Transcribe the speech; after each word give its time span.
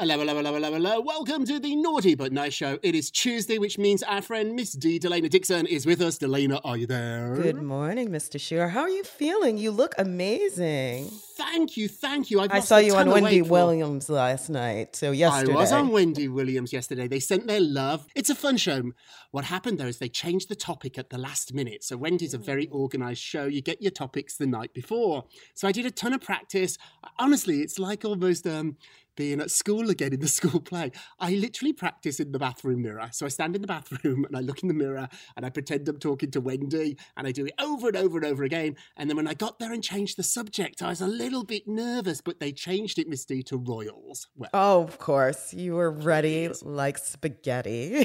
Hello, 0.00 0.16
hello, 0.18 0.34
hello, 0.34 0.54
hello, 0.54 0.72
hello. 0.72 1.00
Welcome 1.02 1.44
to 1.44 1.60
the 1.60 1.76
Naughty 1.76 2.14
But 2.14 2.32
Nice 2.32 2.54
Show. 2.54 2.78
It 2.82 2.94
is 2.94 3.10
Tuesday, 3.10 3.58
which 3.58 3.76
means 3.76 4.02
our 4.02 4.22
friend 4.22 4.56
Miss 4.56 4.72
D, 4.72 4.98
Delana 4.98 5.28
Dixon, 5.28 5.66
is 5.66 5.84
with 5.84 6.00
us. 6.00 6.16
Delana, 6.16 6.58
are 6.64 6.78
you 6.78 6.86
there? 6.86 7.34
Good 7.36 7.60
morning, 7.60 8.08
Mr. 8.08 8.40
Shearer. 8.40 8.68
How 8.68 8.80
are 8.80 8.88
you 8.88 9.04
feeling? 9.04 9.58
You 9.58 9.72
look 9.72 9.94
amazing. 9.98 11.10
Thank 11.36 11.76
you, 11.76 11.86
thank 11.86 12.30
you. 12.30 12.40
I've 12.40 12.50
I 12.50 12.60
saw 12.60 12.78
you 12.78 12.94
on 12.96 13.10
Wendy 13.10 13.42
weight 13.42 13.48
for- 13.48 13.52
Williams 13.52 14.08
last 14.08 14.48
night. 14.48 14.96
So 14.96 15.10
yesterday. 15.10 15.52
I 15.52 15.56
was 15.56 15.70
on 15.70 15.88
Wendy 15.88 16.28
Williams 16.28 16.72
yesterday. 16.72 17.06
They 17.06 17.20
sent 17.20 17.46
their 17.46 17.60
love. 17.60 18.06
It's 18.14 18.30
a 18.30 18.34
fun 18.34 18.56
show. 18.56 18.92
What 19.32 19.44
happened 19.44 19.78
though 19.78 19.86
is 19.86 19.98
they 19.98 20.08
changed 20.08 20.48
the 20.48 20.56
topic 20.56 20.96
at 20.98 21.10
the 21.10 21.18
last 21.18 21.52
minute. 21.52 21.84
So 21.84 21.98
Wendy's 21.98 22.32
a 22.32 22.38
very 22.38 22.68
organized 22.68 23.20
show. 23.20 23.44
You 23.44 23.60
get 23.60 23.82
your 23.82 23.90
topics 23.90 24.36
the 24.38 24.46
night 24.46 24.72
before. 24.72 25.24
So 25.54 25.68
I 25.68 25.72
did 25.72 25.84
a 25.84 25.90
ton 25.90 26.14
of 26.14 26.22
practice. 26.22 26.78
Honestly, 27.18 27.60
it's 27.60 27.78
like 27.78 28.04
almost 28.04 28.46
um 28.46 28.76
being 29.20 29.38
at 29.42 29.50
school 29.50 29.90
again 29.90 30.14
in 30.14 30.20
the 30.20 30.28
school 30.40 30.60
play. 30.60 30.90
I 31.18 31.32
literally 31.34 31.74
practice 31.74 32.20
in 32.20 32.32
the 32.32 32.38
bathroom 32.38 32.80
mirror. 32.80 33.06
So 33.12 33.26
I 33.26 33.28
stand 33.28 33.54
in 33.54 33.60
the 33.60 33.68
bathroom 33.68 34.24
and 34.28 34.34
I 34.34 34.40
look 34.40 34.62
in 34.62 34.68
the 34.68 34.74
mirror 34.74 35.08
and 35.36 35.44
I 35.44 35.50
pretend 35.50 35.86
I'm 35.90 35.98
talking 35.98 36.30
to 36.30 36.40
Wendy 36.40 36.96
and 37.18 37.26
I 37.26 37.32
do 37.32 37.44
it 37.44 37.52
over 37.60 37.88
and 37.88 37.98
over 37.98 38.16
and 38.16 38.24
over 38.26 38.44
again. 38.44 38.76
And 38.96 39.10
then 39.10 39.18
when 39.18 39.28
I 39.28 39.34
got 39.34 39.58
there 39.58 39.74
and 39.74 39.84
changed 39.84 40.16
the 40.16 40.22
subject, 40.22 40.80
I 40.82 40.88
was 40.88 41.02
a 41.02 41.06
little 41.06 41.44
bit 41.44 41.68
nervous, 41.68 42.22
but 42.22 42.40
they 42.40 42.50
changed 42.50 42.98
it, 42.98 43.08
Miss 43.08 43.26
D, 43.26 43.42
to 43.42 43.58
royals. 43.58 44.26
Well, 44.36 44.50
Oh, 44.54 44.82
of 44.84 44.96
course. 44.98 45.52
You 45.52 45.74
were 45.74 45.90
ready 45.90 46.48
like 46.62 46.96
spaghetti. 46.96 48.04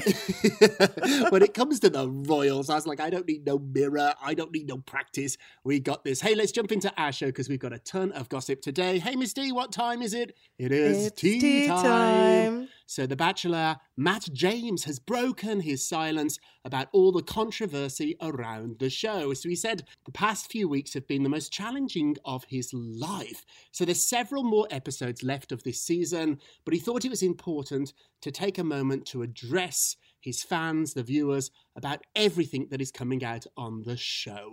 when 1.30 1.42
it 1.42 1.54
comes 1.54 1.80
to 1.80 1.88
the 1.88 2.10
royals, 2.10 2.68
I 2.68 2.74
was 2.74 2.86
like, 2.86 3.00
I 3.00 3.08
don't 3.08 3.26
need 3.26 3.46
no 3.46 3.58
mirror. 3.58 4.12
I 4.22 4.34
don't 4.34 4.52
need 4.52 4.68
no 4.68 4.76
practice. 4.78 5.38
We 5.64 5.80
got 5.80 6.04
this. 6.04 6.20
Hey, 6.20 6.34
let's 6.34 6.52
jump 6.52 6.72
into 6.72 6.92
our 6.98 7.12
show 7.12 7.26
because 7.26 7.48
we've 7.48 7.58
got 7.58 7.72
a 7.72 7.78
ton 7.78 8.12
of 8.12 8.28
gossip 8.28 8.60
today. 8.60 8.98
Hey, 8.98 9.16
Miss 9.16 9.32
D, 9.32 9.50
what 9.52 9.72
time 9.72 10.02
is 10.02 10.12
it? 10.12 10.36
It 10.58 10.72
is 10.72 11.05
It's 11.06 11.20
tea 11.20 11.68
time. 11.68 12.68
So, 12.88 13.06
The 13.06 13.16
Bachelor, 13.16 13.76
Matt 13.96 14.28
James, 14.32 14.84
has 14.84 14.98
broken 14.98 15.60
his 15.60 15.86
silence 15.86 16.38
about 16.64 16.88
all 16.92 17.12
the 17.12 17.22
controversy 17.22 18.16
around 18.20 18.78
the 18.78 18.90
show. 18.90 19.32
So, 19.34 19.48
he 19.48 19.56
said 19.56 19.84
the 20.04 20.12
past 20.12 20.50
few 20.50 20.68
weeks 20.68 20.94
have 20.94 21.06
been 21.06 21.22
the 21.22 21.28
most 21.28 21.52
challenging 21.52 22.16
of 22.24 22.44
his 22.44 22.72
life. 22.72 23.44
So, 23.72 23.84
there's 23.84 24.02
several 24.02 24.42
more 24.42 24.66
episodes 24.70 25.22
left 25.22 25.52
of 25.52 25.62
this 25.62 25.80
season, 25.80 26.38
but 26.64 26.74
he 26.74 26.80
thought 26.80 27.04
it 27.04 27.10
was 27.10 27.22
important 27.22 27.92
to 28.22 28.30
take 28.30 28.58
a 28.58 28.64
moment 28.64 29.06
to 29.06 29.22
address 29.22 29.96
his 30.20 30.42
fans, 30.42 30.94
the 30.94 31.04
viewers, 31.04 31.52
about 31.76 32.02
everything 32.16 32.66
that 32.70 32.80
is 32.80 32.90
coming 32.90 33.24
out 33.24 33.46
on 33.56 33.84
the 33.84 33.96
show. 33.96 34.50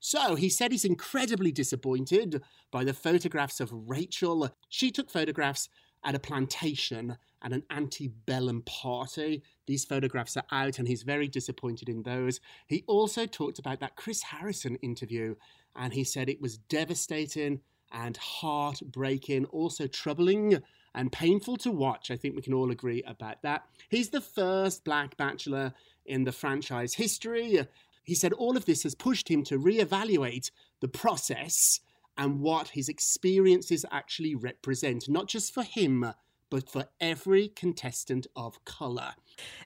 So 0.00 0.34
he 0.34 0.50
said 0.50 0.70
he's 0.70 0.84
incredibly 0.84 1.50
disappointed 1.50 2.42
by 2.70 2.84
the 2.84 2.92
photographs 2.92 3.58
of 3.58 3.72
Rachel. 3.72 4.50
She 4.68 4.90
took 4.90 5.10
photographs 5.10 5.70
at 6.04 6.14
a 6.14 6.18
plantation 6.18 7.16
at 7.42 7.52
an 7.52 7.62
antebellum 7.70 8.62
party. 8.62 9.42
These 9.66 9.84
photographs 9.84 10.36
are 10.36 10.44
out, 10.50 10.78
and 10.78 10.88
he's 10.88 11.02
very 11.02 11.28
disappointed 11.28 11.88
in 11.88 12.02
those. 12.02 12.40
He 12.66 12.84
also 12.86 13.26
talked 13.26 13.58
about 13.58 13.80
that 13.80 13.96
Chris 13.96 14.22
Harrison 14.22 14.76
interview, 14.76 15.34
and 15.76 15.92
he 15.92 16.04
said 16.04 16.28
it 16.28 16.40
was 16.40 16.56
devastating 16.56 17.60
and 17.92 18.16
heartbreaking, 18.16 19.44
also 19.46 19.86
troubling 19.86 20.62
and 20.94 21.12
painful 21.12 21.56
to 21.58 21.70
watch. 21.70 22.10
I 22.10 22.16
think 22.16 22.34
we 22.34 22.42
can 22.42 22.54
all 22.54 22.70
agree 22.70 23.02
about 23.06 23.42
that. 23.42 23.64
He's 23.88 24.10
the 24.10 24.20
first 24.20 24.84
black 24.84 25.16
bachelor 25.16 25.74
in 26.06 26.24
the 26.24 26.32
franchise 26.32 26.94
history. 26.94 27.66
He 28.04 28.14
said 28.14 28.32
all 28.32 28.56
of 28.56 28.64
this 28.64 28.82
has 28.82 28.94
pushed 28.94 29.30
him 29.30 29.42
to 29.44 29.58
reevaluate 29.58 30.50
the 30.80 30.88
process 30.88 31.80
and 32.16 32.40
what 32.40 32.68
his 32.68 32.88
experiences 32.88 33.84
actually 33.90 34.34
represent, 34.34 35.08
not 35.08 35.26
just 35.26 35.52
for 35.52 35.62
him, 35.62 36.12
but 36.50 36.68
for 36.68 36.86
every 37.00 37.48
contestant 37.48 38.26
of 38.36 38.64
color. 38.64 39.14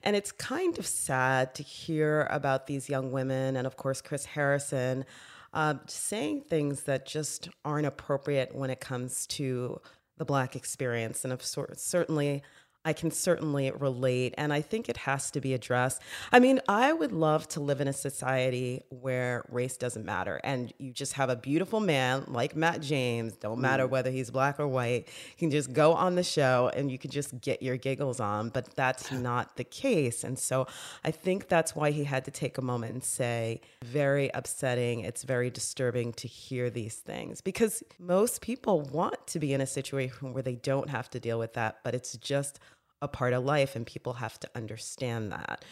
And 0.01 0.15
it's 0.15 0.31
kind 0.31 0.77
of 0.79 0.87
sad 0.87 1.53
to 1.55 1.63
hear 1.63 2.27
about 2.31 2.67
these 2.67 2.89
young 2.89 3.11
women, 3.11 3.55
and 3.55 3.67
of 3.67 3.77
course, 3.77 4.01
Chris 4.01 4.25
Harrison, 4.25 5.05
uh, 5.53 5.75
saying 5.87 6.41
things 6.41 6.83
that 6.83 7.05
just 7.05 7.49
aren't 7.63 7.87
appropriate 7.87 8.55
when 8.55 8.69
it 8.69 8.79
comes 8.79 9.27
to 9.27 9.79
the 10.17 10.25
Black 10.25 10.55
experience. 10.55 11.23
And 11.23 11.33
of 11.33 11.43
sor- 11.43 11.73
certainly, 11.75 12.43
I 12.89 12.93
can 12.93 13.11
certainly 13.11 13.69
relate, 13.69 14.33
and 14.35 14.51
I 14.51 14.61
think 14.61 14.89
it 14.89 14.97
has 14.97 15.29
to 15.31 15.39
be 15.39 15.53
addressed. 15.53 16.01
I 16.31 16.39
mean, 16.39 16.59
I 16.67 16.91
would 16.91 17.11
love 17.11 17.47
to 17.49 17.59
live 17.59 17.81
in 17.81 17.87
a 17.87 17.93
society 17.93 18.81
where 18.89 19.45
race 19.47 19.77
doesn't 19.77 20.03
matter, 20.03 20.41
and 20.43 20.73
you 20.79 20.91
just 20.91 21.13
have 21.13 21.29
a 21.29 21.35
beautiful 21.35 21.81
man 21.81 22.23
like 22.27 22.55
Matt 22.55 22.81
James, 22.81 23.33
don't 23.33 23.59
matter 23.59 23.85
mm. 23.85 23.91
whether 23.91 24.09
he's 24.09 24.31
black 24.31 24.59
or 24.59 24.67
white, 24.67 25.07
you 25.07 25.37
can 25.37 25.51
just 25.51 25.71
go 25.71 25.93
on 25.93 26.15
the 26.15 26.23
show 26.23 26.71
and 26.73 26.91
you 26.91 26.97
can 26.97 27.11
just 27.11 27.39
get 27.41 27.61
your 27.61 27.77
giggles 27.77 28.19
on, 28.19 28.49
but 28.49 28.73
that's 28.73 29.11
not 29.29 29.55
the 29.55 29.63
case. 29.63 30.23
And 30.23 30.39
so 30.39 30.65
I 31.03 31.11
think 31.11 31.47
that's 31.47 31.75
why 31.75 31.91
he 31.91 32.05
had 32.05 32.25
to 32.25 32.31
take 32.31 32.57
a 32.57 32.63
moment 32.63 32.93
and 32.93 33.03
say, 33.03 33.61
very 33.85 34.31
upsetting, 34.33 35.01
it's 35.01 35.21
very 35.21 35.51
disturbing 35.51 36.11
to 36.13 36.27
hear 36.27 36.71
these 36.71 36.95
things 36.95 37.39
because 37.39 37.83
most 37.99 38.41
people 38.41 38.81
want 38.81 39.27
to 39.27 39.37
be 39.37 39.53
in 39.53 39.61
a 39.61 39.67
situation 39.67 40.33
where 40.33 40.41
they 40.41 40.55
don't 40.55 40.89
have 40.89 41.07
to 41.11 41.19
deal 41.19 41.37
with 41.37 41.53
that, 41.53 41.81
but 41.83 41.93
it's 41.93 42.17
just 42.17 42.59
a 43.01 43.07
part 43.07 43.33
of 43.33 43.43
life 43.45 43.75
and 43.75 43.85
people 43.85 44.13
have 44.13 44.39
to 44.39 44.49
understand 44.55 45.31
that. 45.31 45.63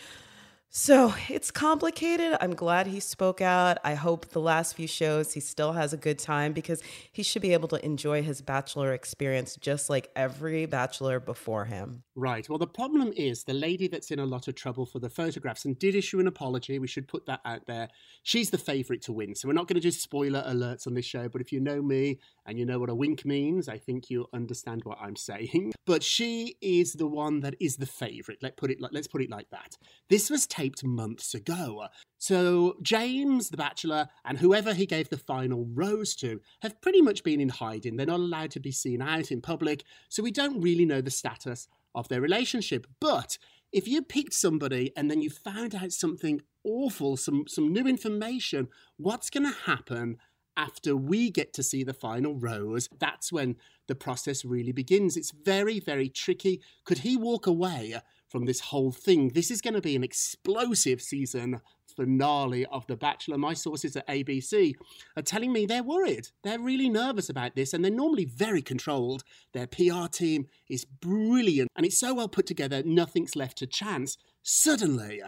So 0.69 1.13
it's 1.29 1.49
complicated. 1.49 2.35
I'm 2.41 2.53
glad 2.53 2.87
he 2.87 2.99
spoke 2.99 3.39
out. 3.41 3.77
I 3.85 3.95
hope 3.95 4.27
the 4.27 4.41
last 4.41 4.75
few 4.75 4.87
shows 4.87 5.33
he 5.33 5.39
still 5.39 5.71
has 5.71 5.93
a 5.93 5.97
good 5.97 6.19
time 6.19 6.51
because 6.51 6.83
he 7.11 7.23
should 7.23 7.41
be 7.41 7.53
able 7.53 7.69
to 7.69 7.83
enjoy 7.85 8.21
his 8.21 8.41
bachelor 8.41 8.93
experience 8.93 9.55
just 9.55 9.89
like 9.89 10.11
every 10.15 10.65
bachelor 10.65 11.21
before 11.21 11.65
him. 11.65 12.03
Right. 12.15 12.47
Well, 12.49 12.57
the 12.57 12.67
problem 12.67 13.13
is 13.15 13.43
the 13.43 13.53
lady 13.53 13.87
that's 13.87 14.11
in 14.11 14.19
a 14.19 14.25
lot 14.25 14.49
of 14.49 14.55
trouble 14.55 14.85
for 14.85 14.99
the 14.99 15.09
photographs 15.09 15.63
and 15.63 15.79
did 15.79 15.95
issue 15.95 16.19
an 16.19 16.27
apology. 16.27 16.79
We 16.79 16.87
should 16.87 17.07
put 17.07 17.25
that 17.27 17.39
out 17.45 17.65
there. 17.65 17.87
She's 18.23 18.49
the 18.49 18.57
favourite 18.57 19.01
to 19.03 19.13
win. 19.13 19.35
So 19.35 19.47
we're 19.47 19.53
not 19.53 19.67
going 19.67 19.75
to 19.75 19.81
do 19.81 19.91
spoiler 19.91 20.43
alerts 20.45 20.85
on 20.85 20.95
this 20.95 21.05
show, 21.05 21.29
but 21.29 21.41
if 21.41 21.53
you 21.53 21.61
know 21.61 21.81
me 21.81 22.19
and 22.45 22.59
you 22.59 22.65
know 22.65 22.79
what 22.79 22.89
a 22.89 22.95
wink 22.95 23.25
means, 23.25 23.69
I 23.69 23.77
think 23.77 24.09
you 24.09 24.27
understand 24.33 24.81
what 24.83 24.99
I'm 25.01 25.15
saying. 25.15 25.71
But 25.87 26.03
she 26.03 26.57
is 26.61 26.93
the 26.93 27.07
one 27.07 27.39
that 27.39 27.55
is 27.61 27.77
the 27.77 27.85
favourite. 27.85 28.43
Let 28.43 28.57
put 28.57 28.71
it. 28.71 28.79
Let's 28.91 29.07
put 29.07 29.21
it 29.21 29.29
like 29.29 29.49
that. 29.51 29.77
This 30.09 30.29
was 30.29 30.45
taped 30.57 30.83
months 30.83 31.35
ago. 31.35 31.87
So 32.17 32.77
James, 32.81 33.49
the 33.49 33.57
Bachelor, 33.57 34.07
and 34.25 34.39
whoever 34.39 34.73
he 34.73 34.87
gave 34.87 35.09
the 35.09 35.17
final 35.17 35.67
rose 35.71 36.15
to 36.15 36.41
have 36.61 36.81
pretty 36.81 37.01
much 37.01 37.23
been 37.23 37.39
in 37.39 37.49
hiding. 37.49 37.95
They're 37.95 38.07
not 38.07 38.19
allowed 38.19 38.51
to 38.51 38.59
be 38.59 38.71
seen 38.71 39.01
out 39.01 39.31
in 39.31 39.41
public, 39.41 39.83
so 40.09 40.23
we 40.23 40.31
don't 40.31 40.61
really 40.61 40.85
know 40.85 41.01
the 41.01 41.11
status 41.11 41.67
of 41.93 42.07
their 42.07 42.21
relationship. 42.21 42.87
But 42.99 43.37
if 43.71 43.87
you 43.87 44.01
picked 44.01 44.33
somebody 44.33 44.91
and 44.97 45.11
then 45.11 45.21
you 45.21 45.29
found 45.29 45.75
out 45.75 45.91
something 45.91 46.41
awful, 46.63 47.17
some, 47.17 47.45
some 47.47 47.71
new 47.71 47.85
information, 47.85 48.67
what's 48.97 49.29
going 49.29 49.45
to 49.45 49.59
happen 49.65 50.17
after 50.55 50.95
we 50.95 51.29
get 51.29 51.53
to 51.53 51.61
see 51.61 51.83
the 51.83 51.93
final 51.93 52.35
rose? 52.35 52.89
That's 52.99 53.31
when 53.31 53.57
the 53.87 53.95
process 53.95 54.43
really 54.43 54.71
begins. 54.71 55.17
It's 55.17 55.31
very, 55.31 55.79
very 55.79 56.09
tricky. 56.09 56.61
Could 56.83 56.99
he 56.99 57.15
walk 57.15 57.45
away 57.45 58.01
from 58.29 58.45
this 58.45 58.59
whole 58.59 58.91
thing. 58.91 59.29
This 59.29 59.51
is 59.51 59.61
going 59.61 59.73
to 59.73 59.81
be 59.81 59.95
an 59.95 60.03
explosive 60.03 61.01
season 61.01 61.61
finale 61.97 62.65
of 62.67 62.85
The 62.87 62.95
Bachelor. 62.95 63.37
My 63.37 63.53
sources 63.53 63.95
at 63.95 64.07
ABC 64.07 64.75
are 65.15 65.23
telling 65.23 65.51
me 65.51 65.65
they're 65.65 65.83
worried. 65.83 66.29
They're 66.43 66.59
really 66.59 66.89
nervous 66.89 67.29
about 67.29 67.55
this, 67.55 67.73
and 67.73 67.83
they're 67.83 67.91
normally 67.91 68.25
very 68.25 68.61
controlled. 68.61 69.23
Their 69.53 69.67
PR 69.67 70.07
team 70.11 70.47
is 70.69 70.85
brilliant, 70.85 71.71
and 71.75 71.85
it's 71.85 71.99
so 71.99 72.13
well 72.13 72.29
put 72.29 72.45
together, 72.45 72.83
nothing's 72.85 73.35
left 73.35 73.57
to 73.59 73.67
chance. 73.67 74.17
Suddenly, 74.43 75.21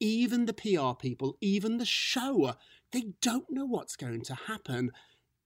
even 0.00 0.46
the 0.46 0.52
PR 0.52 0.94
people, 0.98 1.36
even 1.40 1.78
the 1.78 1.86
show, 1.86 2.54
they 2.92 3.12
don't 3.22 3.50
know 3.50 3.64
what's 3.64 3.96
going 3.96 4.22
to 4.22 4.34
happen. 4.34 4.90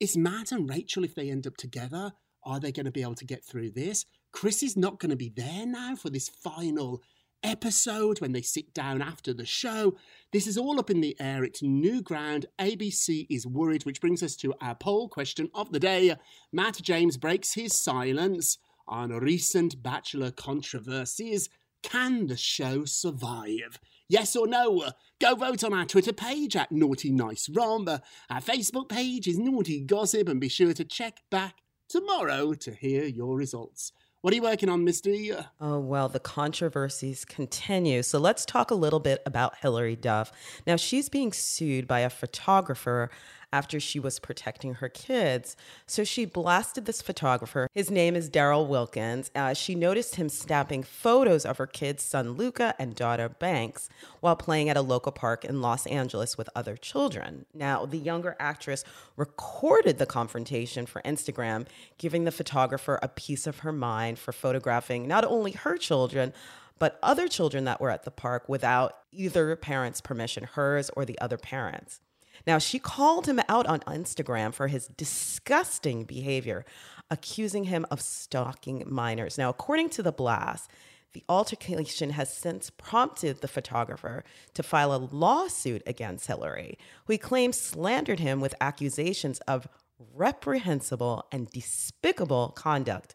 Is 0.00 0.16
Matt 0.16 0.50
and 0.50 0.68
Rachel, 0.68 1.04
if 1.04 1.14
they 1.14 1.30
end 1.30 1.46
up 1.46 1.56
together, 1.56 2.12
are 2.42 2.58
they 2.58 2.72
going 2.72 2.86
to 2.86 2.92
be 2.92 3.02
able 3.02 3.14
to 3.16 3.24
get 3.26 3.44
through 3.44 3.70
this? 3.70 4.06
Chris 4.32 4.62
is 4.62 4.76
not 4.76 4.98
going 4.98 5.10
to 5.10 5.16
be 5.16 5.28
there 5.28 5.66
now 5.66 5.96
for 5.96 6.10
this 6.10 6.28
final 6.28 7.02
episode 7.42 8.20
when 8.20 8.32
they 8.32 8.42
sit 8.42 8.72
down 8.74 9.02
after 9.02 9.32
the 9.32 9.46
show. 9.46 9.96
This 10.32 10.46
is 10.46 10.58
all 10.58 10.78
up 10.78 10.90
in 10.90 11.00
the 11.00 11.16
air. 11.18 11.42
It's 11.44 11.62
new 11.62 12.02
ground. 12.02 12.46
ABC 12.58 13.26
is 13.30 13.46
worried, 13.46 13.84
which 13.84 14.00
brings 14.00 14.22
us 14.22 14.36
to 14.36 14.54
our 14.60 14.74
poll 14.74 15.08
question 15.08 15.50
of 15.54 15.72
the 15.72 15.80
day. 15.80 16.14
Matt 16.52 16.80
James 16.82 17.16
breaks 17.16 17.54
his 17.54 17.78
silence 17.78 18.58
on 18.86 19.10
recent 19.10 19.82
Bachelor 19.82 20.30
controversies. 20.30 21.48
Can 21.82 22.26
the 22.26 22.36
show 22.36 22.84
survive? 22.84 23.78
Yes 24.08 24.36
or 24.36 24.46
no? 24.46 24.90
Go 25.20 25.34
vote 25.34 25.64
on 25.64 25.72
our 25.72 25.86
Twitter 25.86 26.12
page 26.12 26.56
at 26.56 26.72
Naughty 26.72 27.10
Nice 27.10 27.48
Rob. 27.48 27.88
Our 27.88 28.40
Facebook 28.40 28.88
page 28.88 29.26
is 29.26 29.38
Naughty 29.38 29.80
Gossip, 29.80 30.28
and 30.28 30.40
be 30.40 30.48
sure 30.48 30.74
to 30.74 30.84
check 30.84 31.22
back 31.30 31.58
tomorrow 31.88 32.52
to 32.54 32.74
hear 32.74 33.04
your 33.04 33.36
results. 33.36 33.92
What 34.22 34.34
are 34.34 34.36
you 34.36 34.42
working 34.42 34.68
on, 34.68 34.84
Misty? 34.84 35.32
Uh, 35.32 35.44
oh, 35.62 35.78
well, 35.78 36.10
the 36.10 36.20
controversies 36.20 37.24
continue. 37.24 38.02
So 38.02 38.18
let's 38.18 38.44
talk 38.44 38.70
a 38.70 38.74
little 38.74 39.00
bit 39.00 39.22
about 39.24 39.56
Hilary 39.62 39.96
Duff. 39.96 40.30
Now, 40.66 40.76
she's 40.76 41.08
being 41.08 41.32
sued 41.32 41.88
by 41.88 42.00
a 42.00 42.10
photographer 42.10 43.10
after 43.52 43.80
she 43.80 43.98
was 43.98 44.18
protecting 44.18 44.74
her 44.74 44.88
kids. 44.88 45.56
So 45.86 46.04
she 46.04 46.24
blasted 46.24 46.86
this 46.86 47.02
photographer. 47.02 47.68
His 47.72 47.90
name 47.90 48.16
is 48.16 48.30
Daryl 48.30 48.66
Wilkins. 48.66 49.30
Uh, 49.34 49.54
she 49.54 49.74
noticed 49.74 50.16
him 50.16 50.28
snapping 50.28 50.82
photos 50.82 51.44
of 51.44 51.58
her 51.58 51.66
kids, 51.66 52.02
son 52.02 52.32
Luca 52.32 52.74
and 52.78 52.94
daughter 52.94 53.28
Banks, 53.28 53.88
while 54.20 54.36
playing 54.36 54.68
at 54.68 54.76
a 54.76 54.82
local 54.82 55.12
park 55.12 55.44
in 55.44 55.60
Los 55.60 55.86
Angeles 55.86 56.38
with 56.38 56.48
other 56.54 56.76
children. 56.76 57.46
Now, 57.54 57.86
the 57.86 57.98
younger 57.98 58.36
actress 58.38 58.84
recorded 59.16 59.98
the 59.98 60.06
confrontation 60.06 60.86
for 60.86 61.02
Instagram, 61.02 61.66
giving 61.98 62.24
the 62.24 62.32
photographer 62.32 62.98
a 63.02 63.08
piece 63.08 63.46
of 63.46 63.60
her 63.60 63.72
mind 63.72 64.18
for 64.18 64.32
photographing 64.32 65.06
not 65.08 65.24
only 65.24 65.52
her 65.52 65.76
children, 65.76 66.32
but 66.78 66.98
other 67.02 67.28
children 67.28 67.64
that 67.64 67.80
were 67.80 67.90
at 67.90 68.04
the 68.04 68.10
park 68.10 68.48
without 68.48 68.96
either 69.12 69.54
parent's 69.54 70.00
permission, 70.00 70.44
hers 70.44 70.90
or 70.96 71.04
the 71.04 71.18
other 71.20 71.36
parents. 71.36 72.00
Now, 72.46 72.58
she 72.58 72.78
called 72.78 73.26
him 73.26 73.40
out 73.48 73.66
on 73.66 73.80
Instagram 73.80 74.52
for 74.52 74.68
his 74.68 74.86
disgusting 74.88 76.04
behavior, 76.04 76.64
accusing 77.10 77.64
him 77.64 77.86
of 77.90 78.00
stalking 78.00 78.84
minors. 78.86 79.36
Now, 79.38 79.50
according 79.50 79.90
to 79.90 80.02
the 80.02 80.12
blast, 80.12 80.70
the 81.12 81.24
altercation 81.28 82.10
has 82.10 82.32
since 82.32 82.70
prompted 82.70 83.40
the 83.40 83.48
photographer 83.48 84.22
to 84.54 84.62
file 84.62 84.94
a 84.94 85.08
lawsuit 85.12 85.82
against 85.86 86.28
Hilary, 86.28 86.78
who 87.06 87.12
he 87.14 87.18
claims 87.18 87.60
slandered 87.60 88.20
him 88.20 88.40
with 88.40 88.54
accusations 88.60 89.40
of 89.40 89.66
reprehensible 90.14 91.26
and 91.32 91.50
despicable 91.50 92.50
conduct, 92.56 93.14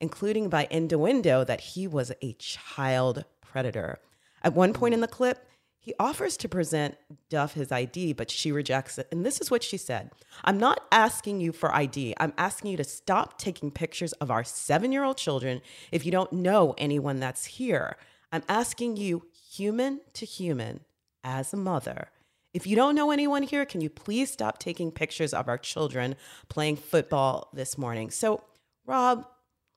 including 0.00 0.48
by 0.48 0.68
innuendo 0.70 1.42
that 1.44 1.60
he 1.60 1.86
was 1.86 2.12
a 2.22 2.34
child 2.34 3.24
predator. 3.40 3.98
At 4.42 4.54
one 4.54 4.72
point 4.72 4.94
in 4.94 5.00
the 5.00 5.08
clip, 5.08 5.46
he 5.82 5.94
offers 5.98 6.36
to 6.36 6.48
present 6.48 6.96
Duff 7.30 7.54
his 7.54 7.72
ID, 7.72 8.12
but 8.12 8.30
she 8.30 8.52
rejects 8.52 8.98
it. 8.98 9.08
And 9.10 9.24
this 9.24 9.40
is 9.40 9.50
what 9.50 9.62
she 9.62 9.78
said 9.78 10.10
I'm 10.44 10.58
not 10.58 10.86
asking 10.92 11.40
you 11.40 11.52
for 11.52 11.74
ID. 11.74 12.14
I'm 12.20 12.34
asking 12.36 12.70
you 12.70 12.76
to 12.76 12.84
stop 12.84 13.38
taking 13.38 13.70
pictures 13.70 14.12
of 14.14 14.30
our 14.30 14.44
seven 14.44 14.92
year 14.92 15.04
old 15.04 15.16
children 15.16 15.62
if 15.90 16.04
you 16.04 16.12
don't 16.12 16.32
know 16.32 16.74
anyone 16.76 17.18
that's 17.18 17.46
here. 17.46 17.96
I'm 18.30 18.42
asking 18.48 18.98
you, 18.98 19.24
human 19.50 20.00
to 20.12 20.26
human, 20.26 20.80
as 21.24 21.52
a 21.52 21.56
mother. 21.56 22.10
If 22.52 22.66
you 22.66 22.76
don't 22.76 22.94
know 22.94 23.10
anyone 23.10 23.42
here, 23.42 23.64
can 23.64 23.80
you 23.80 23.88
please 23.88 24.30
stop 24.30 24.58
taking 24.58 24.90
pictures 24.92 25.32
of 25.32 25.48
our 25.48 25.58
children 25.58 26.14
playing 26.48 26.76
football 26.76 27.48
this 27.52 27.78
morning? 27.78 28.10
So, 28.10 28.44
Rob, 28.86 29.26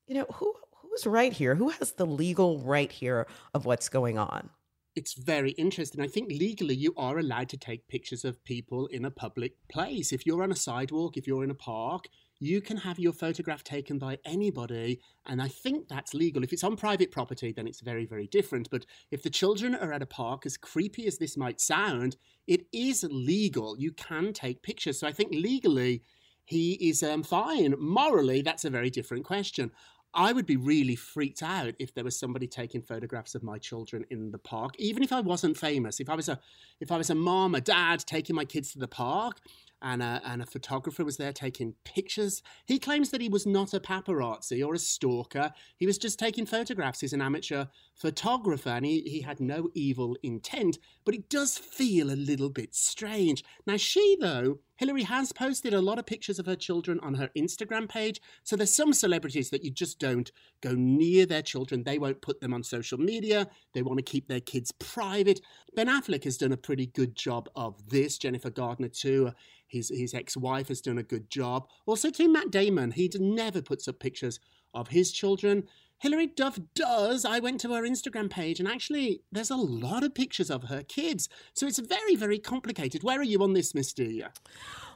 you 0.08 0.16
know, 0.16 0.26
who 0.34 0.54
who's 0.76 1.08
right 1.08 1.32
here? 1.32 1.56
Who 1.56 1.70
has 1.70 1.94
the 1.94 2.06
legal 2.06 2.60
right 2.60 2.92
here 2.92 3.26
of 3.54 3.66
what's 3.66 3.90
going 3.90 4.18
on? 4.18 4.50
It's 4.96 5.14
very 5.14 5.52
interesting. 5.52 6.02
I 6.02 6.08
think 6.08 6.30
legally 6.30 6.76
you 6.76 6.94
are 6.98 7.18
allowed 7.18 7.50
to 7.50 7.58
take 7.58 7.88
pictures 7.88 8.24
of 8.24 8.44
people 8.44 8.88
in 8.88 9.06
a 9.06 9.12
public 9.12 9.54
place. 9.68 10.12
If 10.12 10.26
you're 10.26 10.44
on 10.44 10.52
a 10.52 10.56
sidewalk, 10.56 11.18
if 11.18 11.28
you're 11.28 11.44
in 11.44 11.52
a 11.52 11.56
park, 11.56 12.08
you 12.40 12.62
can 12.62 12.78
have 12.78 13.00
your 13.00 13.14
photograph 13.14 13.64
taken 13.64 13.98
by 13.98 14.20
anybody. 14.26 15.00
And 15.26 15.42
I 15.42 15.48
think 15.48 15.88
that's 15.88 16.14
legal. 16.14 16.44
If 16.44 16.54
it's 16.54 16.64
on 16.64 16.76
private 16.76 17.12
property, 17.12 17.52
then 17.52 17.68
it's 17.68 17.82
very, 17.82 18.06
very 18.06 18.28
different. 18.28 18.70
But 18.70 18.86
if 19.12 19.24
the 19.24 19.30
children 19.30 19.76
are 19.76 19.94
at 19.94 20.02
a 20.02 20.08
park, 20.08 20.46
as 20.46 20.58
creepy 20.58 21.08
as 21.08 21.18
this 21.18 21.38
might 21.38 21.62
sound, 21.62 22.18
it 22.48 22.66
is 22.74 23.06
legal. 23.10 23.78
You 23.80 23.92
can 23.92 24.34
take 24.34 24.62
pictures. 24.62 25.00
So 25.00 25.08
I 25.08 25.14
think 25.14 25.32
legally, 25.34 26.04
he 26.46 26.74
is 26.74 27.02
um, 27.04 27.24
fine. 27.24 27.76
Morally, 27.80 28.42
that's 28.42 28.66
a 28.66 28.70
very 28.70 28.90
different 28.90 29.24
question. 29.24 29.72
I 30.14 30.32
would 30.32 30.46
be 30.46 30.58
really 30.58 30.96
freaked 30.96 31.42
out 31.42 31.74
if 31.80 31.94
there 31.94 32.04
was 32.04 32.18
somebody 32.18 32.48
taking 32.48 32.82
photographs 32.82 33.36
of 33.36 33.44
my 33.44 33.58
children 33.58 34.06
in 34.10 34.32
the 34.32 34.38
park, 34.38 34.76
even 34.78 35.04
if 35.04 35.12
I 35.12 35.22
wasn't 35.22 35.58
famous. 35.58 36.00
If 36.00 36.10
I 36.10 36.16
was 36.16 36.30
a, 36.30 36.40
if 36.80 36.92
I 36.92 36.98
was 36.98 37.10
a 37.10 37.16
mom, 37.16 37.56
a 37.56 37.62
dad 37.62 38.04
taking 38.06 38.36
my 38.36 38.46
kids 38.46 38.72
to 38.74 38.80
the 38.80 38.88
park, 38.88 39.40
and 39.84 40.02
a, 40.02 40.22
and 40.26 40.42
a 40.42 40.46
photographer 40.46 41.04
was 41.04 41.18
there 41.18 41.34
taking 41.34 41.76
pictures. 41.84 42.42
He 42.66 42.80
claims 42.80 43.12
that 43.12 43.22
he 43.22 43.28
was 43.28 43.46
not 43.46 43.74
a 43.74 43.80
paparazzi 43.80 44.66
or 44.66 44.74
a 44.74 44.80
stalker. 44.80 45.52
He 45.76 45.86
was 45.86 45.98
just 45.98 46.18
taking 46.18 46.46
photographs. 46.46 47.02
He's 47.02 47.14
an 47.14 47.22
amateur 47.22 47.66
photographer 47.94 48.70
and 48.70 48.86
he, 48.86 49.02
he 49.02 49.22
had 49.22 49.42
no 49.42 49.70
evil 49.74 50.16
intent, 50.24 50.80
but 51.04 51.14
it 51.14 51.30
does 51.30 51.58
feel 51.58 52.10
a 52.10 52.16
little 52.16 52.50
bit 52.50 52.74
strange. 52.74 53.44
Now, 53.68 53.78
she, 53.78 54.18
though, 54.20 54.60
Hilary 54.76 55.04
has 55.04 55.32
posted 55.32 55.74
a 55.74 55.82
lot 55.82 56.00
of 56.00 56.06
pictures 56.06 56.40
of 56.40 56.46
her 56.46 56.56
children 56.56 57.00
on 57.02 57.14
her 57.16 57.30
Instagram 57.38 57.88
page. 57.88 58.20
So 58.44 58.56
there's 58.56 58.74
some 58.74 58.94
celebrities 58.94 59.50
that 59.52 59.64
you 59.64 59.72
just 59.72 60.00
don't 60.00 60.32
go 60.62 60.74
near 60.74 61.26
their 61.26 61.42
children. 61.42 61.84
They 61.84 62.00
won't 62.00 62.22
put 62.22 62.42
them 62.42 62.54
on 62.54 62.64
social 62.64 62.98
media. 62.98 63.48
They 63.74 63.84
want 63.84 64.00
to 64.00 64.04
keep 64.04 64.28
their 64.28 64.40
kids 64.40 64.72
private. 64.72 65.42
Ben 65.76 65.88
Affleck 65.88 66.24
has 66.24 66.38
done 66.38 66.52
a 66.52 66.58
pretty 66.58 66.88
good 66.88 67.16
job 67.16 67.50
of 67.56 67.90
this. 67.90 68.18
Jennifer 68.18 68.50
Gardner, 68.50 68.90
too. 68.90 69.32
His, 69.68 69.90
his 69.90 70.14
ex-wife 70.14 70.68
has 70.68 70.82
done 70.82 70.98
a 70.98 71.04
good 71.04 71.30
job. 71.30 71.68
Also, 71.86 72.10
to 72.10 72.28
Matt 72.28 72.52
Damon. 72.52 72.92
He 72.92 73.10
never 73.20 73.62
puts 73.62 73.88
up 73.88 74.00
pictures 74.00 74.40
of 74.74 74.90
his 74.90 75.12
children. 75.12 75.64
Hilary 76.04 76.28
Duff 76.28 76.60
does. 76.76 77.24
I 77.24 77.40
went 77.40 77.62
to 77.62 77.72
her 77.72 77.84
Instagram 77.84 78.30
page 78.30 78.60
and 78.60 78.68
actually 78.68 79.22
there's 79.32 79.50
a 79.50 79.56
lot 79.56 80.04
of 80.04 80.14
pictures 80.14 80.50
of 80.50 80.66
her 80.66 80.84
kids. 80.84 81.30
So 81.54 81.66
it's 81.66 81.80
very, 81.80 82.18
very 82.18 82.40
complicated. 82.40 83.04
Where 83.04 83.22
are 83.22 83.24
you 83.24 83.42
on 83.42 83.54
this, 83.54 83.74
Misty? 83.74 84.22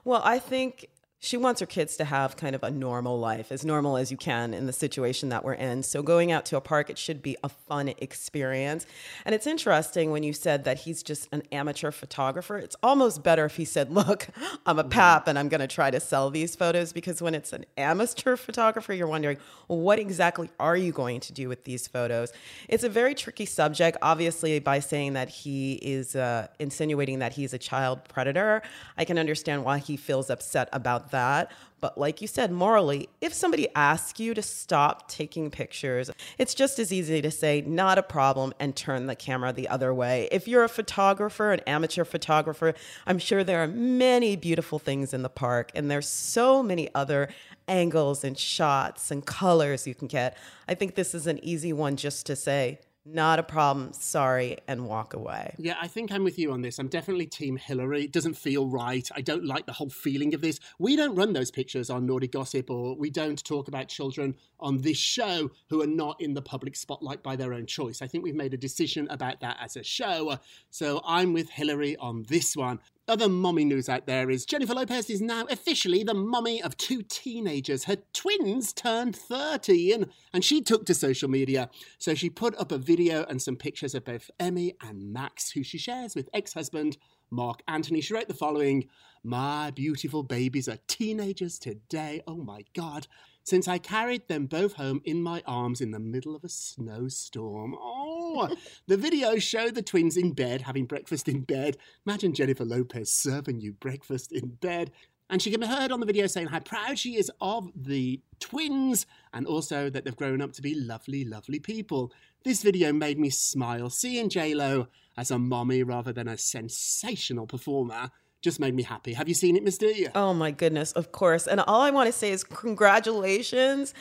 Well, 0.03 0.21
I 0.25 0.37
think 0.37 0.89
she 1.19 1.35
wants 1.35 1.59
her 1.59 1.65
kids 1.65 1.97
to 1.97 2.05
have 2.05 2.37
kind 2.37 2.55
of 2.55 2.63
a 2.63 2.69
normal 2.69 3.19
life, 3.19 3.51
as 3.51 3.65
normal 3.65 3.97
as 3.97 4.11
you 4.11 4.17
can 4.17 4.53
in 4.53 4.67
the 4.67 4.73
situation 4.73 5.29
that 5.29 5.43
we're 5.43 5.53
in. 5.53 5.81
So 5.81 6.03
going 6.03 6.31
out 6.31 6.45
to 6.45 6.57
a 6.57 6.61
park, 6.61 6.89
it 6.89 6.97
should 6.97 7.23
be 7.23 7.35
a 7.43 7.49
fun 7.49 7.89
experience. 7.97 8.85
And 9.25 9.33
it's 9.33 9.47
interesting 9.47 10.11
when 10.11 10.21
you 10.21 10.31
said 10.31 10.63
that 10.65 10.79
he's 10.79 11.01
just 11.01 11.27
an 11.31 11.41
amateur 11.51 11.89
photographer. 11.89 12.57
It's 12.57 12.75
almost 12.83 13.23
better 13.23 13.45
if 13.45 13.55
he 13.55 13.65
said, 13.65 13.91
"Look, 13.91 14.27
I'm 14.65 14.77
a 14.77 14.83
pap 14.83 15.27
and 15.27 15.39
I'm 15.39 15.49
going 15.49 15.61
to 15.61 15.67
try 15.67 15.89
to 15.89 15.99
sell 15.99 16.29
these 16.29 16.55
photos." 16.55 16.93
Because 16.93 17.21
when 17.21 17.33
it's 17.33 17.51
an 17.51 17.65
amateur 17.77 18.35
photographer, 18.35 18.93
you're 18.93 19.07
wondering, 19.07 19.37
well, 19.67 19.79
what 19.79 19.99
exactly 19.99 20.49
are 20.59 20.77
you 20.77 20.91
going 20.91 21.19
to 21.21 21.33
do 21.33 21.49
with 21.49 21.63
these 21.63 21.87
photos? 21.87 22.31
It's 22.69 22.83
a 22.83 22.89
very 22.89 23.15
tricky 23.15 23.45
subject. 23.45 23.97
Obviously, 24.01 24.59
by 24.59 24.79
saying 24.79 25.13
that 25.13 25.29
he 25.29 25.73
is 25.75 26.15
uh, 26.15 26.47
insinuating 26.59 27.19
that 27.19 27.33
he's 27.33 27.53
a 27.53 27.57
child 27.57 28.07
predator, 28.07 28.61
I 28.97 29.05
can 29.05 29.17
understand 29.17 29.65
why 29.65 29.79
he 29.79 29.97
feels 29.97 30.29
upset 30.29 30.69
about 30.71 31.06
that. 31.11 31.51
But 31.79 31.97
like 31.97 32.21
you 32.21 32.27
said, 32.27 32.51
morally, 32.51 33.07
if 33.21 33.33
somebody 33.33 33.67
asks 33.75 34.19
you 34.19 34.33
to 34.33 34.41
stop 34.41 35.07
taking 35.07 35.51
pictures, 35.51 36.09
it's 36.39 36.55
just 36.55 36.79
as 36.79 36.91
easy 36.91 37.21
to 37.21 37.29
say, 37.29 37.61
not 37.61 37.99
a 37.99 38.03
problem, 38.03 38.53
and 38.59 38.75
turn 38.75 39.05
the 39.05 39.15
camera 39.15 39.53
the 39.53 39.67
other 39.67 39.93
way. 39.93 40.27
If 40.31 40.47
you're 40.47 40.63
a 40.63 40.69
photographer, 40.69 41.51
an 41.51 41.59
amateur 41.67 42.03
photographer, 42.03 42.73
I'm 43.05 43.19
sure 43.19 43.43
there 43.43 43.61
are 43.61 43.67
many 43.67 44.35
beautiful 44.35 44.79
things 44.79 45.13
in 45.13 45.21
the 45.21 45.29
park, 45.29 45.71
and 45.75 45.91
there's 45.91 46.09
so 46.09 46.63
many 46.63 46.89
other 46.95 47.29
angles 47.67 48.23
and 48.23 48.37
shots 48.37 49.11
and 49.11 49.25
colors 49.25 49.85
you 49.85 49.93
can 49.93 50.07
get. 50.07 50.35
I 50.67 50.73
think 50.73 50.95
this 50.95 51.13
is 51.13 51.27
an 51.27 51.43
easy 51.43 51.73
one 51.73 51.95
just 51.95 52.25
to 52.25 52.35
say, 52.35 52.79
not 53.13 53.39
a 53.39 53.43
problem, 53.43 53.93
sorry, 53.93 54.57
and 54.67 54.85
walk 54.85 55.13
away. 55.13 55.55
Yeah, 55.57 55.75
I 55.81 55.87
think 55.87 56.11
I'm 56.11 56.23
with 56.23 56.37
you 56.37 56.51
on 56.51 56.61
this. 56.61 56.79
I'm 56.79 56.87
definitely 56.87 57.25
Team 57.25 57.57
Hilary. 57.57 58.03
It 58.03 58.11
doesn't 58.11 58.35
feel 58.35 58.67
right. 58.67 59.07
I 59.15 59.21
don't 59.21 59.45
like 59.45 59.65
the 59.65 59.73
whole 59.73 59.89
feeling 59.89 60.33
of 60.33 60.41
this. 60.41 60.59
We 60.79 60.95
don't 60.95 61.15
run 61.15 61.33
those 61.33 61.51
pictures 61.51 61.89
on 61.89 62.05
Naughty 62.05 62.27
Gossip, 62.27 62.69
or 62.69 62.95
we 62.95 63.09
don't 63.09 63.43
talk 63.43 63.67
about 63.67 63.87
children 63.87 64.35
on 64.59 64.79
this 64.81 64.97
show 64.97 65.51
who 65.69 65.81
are 65.81 65.87
not 65.87 66.19
in 66.21 66.33
the 66.33 66.41
public 66.41 66.75
spotlight 66.75 67.23
by 67.23 67.35
their 67.35 67.53
own 67.53 67.65
choice. 67.65 68.01
I 68.01 68.07
think 68.07 68.23
we've 68.23 68.35
made 68.35 68.53
a 68.53 68.57
decision 68.57 69.07
about 69.09 69.39
that 69.41 69.57
as 69.61 69.75
a 69.75 69.83
show. 69.83 70.37
So 70.69 71.01
I'm 71.05 71.33
with 71.33 71.49
Hilary 71.49 71.95
on 71.97 72.25
this 72.27 72.55
one. 72.55 72.79
Other 73.09 73.29
mommy 73.29 73.63
news 73.63 73.87
out 73.87 74.05
there 74.05 74.29
is 74.29 74.45
Jennifer 74.45 74.73
Lopez 74.73 75.09
is 75.09 75.21
now 75.21 75.45
officially 75.49 76.03
the 76.03 76.13
mummy 76.13 76.61
of 76.61 76.75
two 76.75 77.01
teenagers. 77.03 77.85
Her 77.85 77.95
twins 78.11 78.73
turned 78.73 79.15
30 79.15 79.93
and, 79.93 80.07
and 80.33 80.43
she 80.43 80.61
took 80.61 80.85
to 80.87 80.93
social 80.93 81.29
media. 81.29 81.69
So 81.99 82.15
she 82.15 82.29
put 82.29 82.53
up 82.57 82.69
a 82.69 82.77
video 82.77 83.23
and 83.23 83.41
some 83.41 83.55
pictures 83.55 83.95
of 83.95 84.03
both 84.03 84.29
Emme 84.41 84.71
and 84.81 85.13
Max, 85.13 85.51
who 85.51 85.63
she 85.63 85.77
shares 85.77 86.15
with 86.15 86.27
ex 86.33 86.51
husband 86.53 86.97
Marc 87.31 87.63
Anthony. 87.69 88.01
She 88.01 88.13
wrote 88.13 88.27
the 88.27 88.33
following 88.33 88.89
My 89.23 89.71
beautiful 89.71 90.23
babies 90.23 90.67
are 90.67 90.79
teenagers 90.87 91.59
today. 91.59 92.21
Oh 92.27 92.43
my 92.43 92.65
God 92.75 93.07
since 93.47 93.65
I 93.65 93.77
carried 93.77 94.27
them 94.27 94.45
both 94.45 94.73
home 94.73 95.01
in 95.05 95.23
my 95.23 95.41
arms 95.47 95.79
in 95.79 95.91
the 95.91 96.01
middle 96.01 96.35
of 96.35 96.43
a 96.43 96.49
snowstorm. 96.49 97.77
Oh, 97.79 98.53
the 98.87 98.97
video 98.97 99.37
showed 99.37 99.73
the 99.73 99.81
twins 99.81 100.17
in 100.17 100.33
bed 100.33 100.63
having 100.63 100.83
breakfast 100.83 101.29
in 101.29 101.43
bed. 101.43 101.77
Imagine 102.05 102.33
Jennifer 102.33 102.65
Lopez 102.65 103.09
serving 103.09 103.61
you 103.61 103.71
breakfast 103.71 104.33
in 104.33 104.49
bed. 104.59 104.91
And 105.29 105.41
she 105.41 105.49
can 105.49 105.61
be 105.61 105.67
heard 105.67 105.93
on 105.93 106.01
the 106.01 106.05
video 106.05 106.27
saying 106.27 106.47
how 106.47 106.59
proud 106.59 106.99
she 106.99 107.15
is 107.15 107.31
of 107.39 107.71
the 107.73 108.19
twins 108.41 109.05
and 109.31 109.47
also 109.47 109.89
that 109.91 110.03
they've 110.03 110.13
grown 110.13 110.41
up 110.41 110.51
to 110.53 110.61
be 110.61 110.75
lovely, 110.75 111.23
lovely 111.23 111.59
people. 111.59 112.11
This 112.43 112.61
video 112.61 112.91
made 112.91 113.17
me 113.17 113.29
smile, 113.29 113.89
seeing 113.89 114.29
JLo 114.29 114.87
as 115.15 115.31
a 115.31 115.39
mommy 115.39 115.83
rather 115.83 116.11
than 116.11 116.27
a 116.27 116.37
sensational 116.37 117.47
performer 117.47 118.11
just 118.47 118.59
made 118.61 118.73
me 118.73 118.83
happy. 118.83 119.13
Have 119.13 119.27
you 119.27 119.33
seen 119.33 119.57
it, 119.57 119.63
Miss 119.63 119.77
D? 119.77 120.07
Oh 120.15 120.33
my 120.33 120.51
goodness, 120.51 120.93
of 120.93 121.11
course. 121.11 121.47
And 121.47 121.59
all 121.59 121.81
I 121.81 121.91
want 121.91 122.07
to 122.07 122.13
say 122.13 122.31
is 122.31 122.45
congratulations 122.45 123.93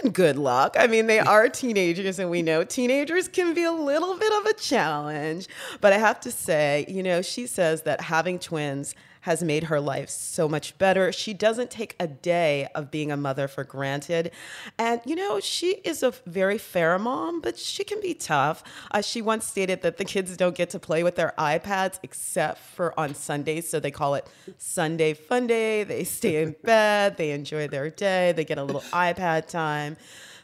and 0.00 0.14
good 0.14 0.36
luck. 0.36 0.76
I 0.78 0.86
mean, 0.86 1.08
they 1.08 1.18
are 1.34 1.48
teenagers, 1.48 2.20
and 2.20 2.30
we 2.30 2.42
know 2.42 2.62
teenagers 2.62 3.26
can 3.26 3.54
be 3.54 3.64
a 3.64 3.72
little 3.72 4.16
bit 4.16 4.32
of 4.40 4.46
a 4.46 4.52
challenge. 4.54 5.48
But 5.80 5.92
I 5.92 5.98
have 5.98 6.20
to 6.20 6.30
say, 6.30 6.84
you 6.88 7.02
know, 7.02 7.22
she 7.22 7.46
says 7.46 7.82
that 7.82 8.00
having 8.00 8.38
twins 8.38 8.94
has 9.22 9.42
made 9.42 9.64
her 9.64 9.80
life 9.80 10.10
so 10.10 10.48
much 10.48 10.76
better. 10.78 11.12
She 11.12 11.32
doesn't 11.32 11.70
take 11.70 11.94
a 11.98 12.06
day 12.06 12.68
of 12.74 12.90
being 12.90 13.12
a 13.12 13.16
mother 13.16 13.46
for 13.48 13.64
granted. 13.64 14.32
And, 14.78 15.00
you 15.04 15.14
know, 15.14 15.38
she 15.38 15.76
is 15.84 16.02
a 16.02 16.12
very 16.26 16.58
fair 16.58 16.98
mom, 16.98 17.40
but 17.40 17.56
she 17.56 17.84
can 17.84 18.00
be 18.00 18.14
tough. 18.14 18.64
Uh, 18.90 19.00
she 19.00 19.22
once 19.22 19.46
stated 19.46 19.82
that 19.82 19.96
the 19.96 20.04
kids 20.04 20.36
don't 20.36 20.56
get 20.56 20.70
to 20.70 20.78
play 20.78 21.04
with 21.04 21.14
their 21.14 21.34
iPads 21.38 22.00
except 22.02 22.58
for 22.58 22.98
on 22.98 23.14
Sundays. 23.14 23.68
So 23.68 23.78
they 23.78 23.92
call 23.92 24.16
it 24.16 24.26
Sunday 24.58 25.14
Fun 25.14 25.46
Day. 25.46 25.84
They 25.84 26.02
stay 26.02 26.42
in 26.42 26.56
bed, 26.64 27.16
they 27.16 27.30
enjoy 27.30 27.68
their 27.68 27.90
day, 27.90 28.32
they 28.32 28.44
get 28.44 28.58
a 28.58 28.64
little 28.64 28.82
iPad 28.92 29.46
time. 29.46 29.96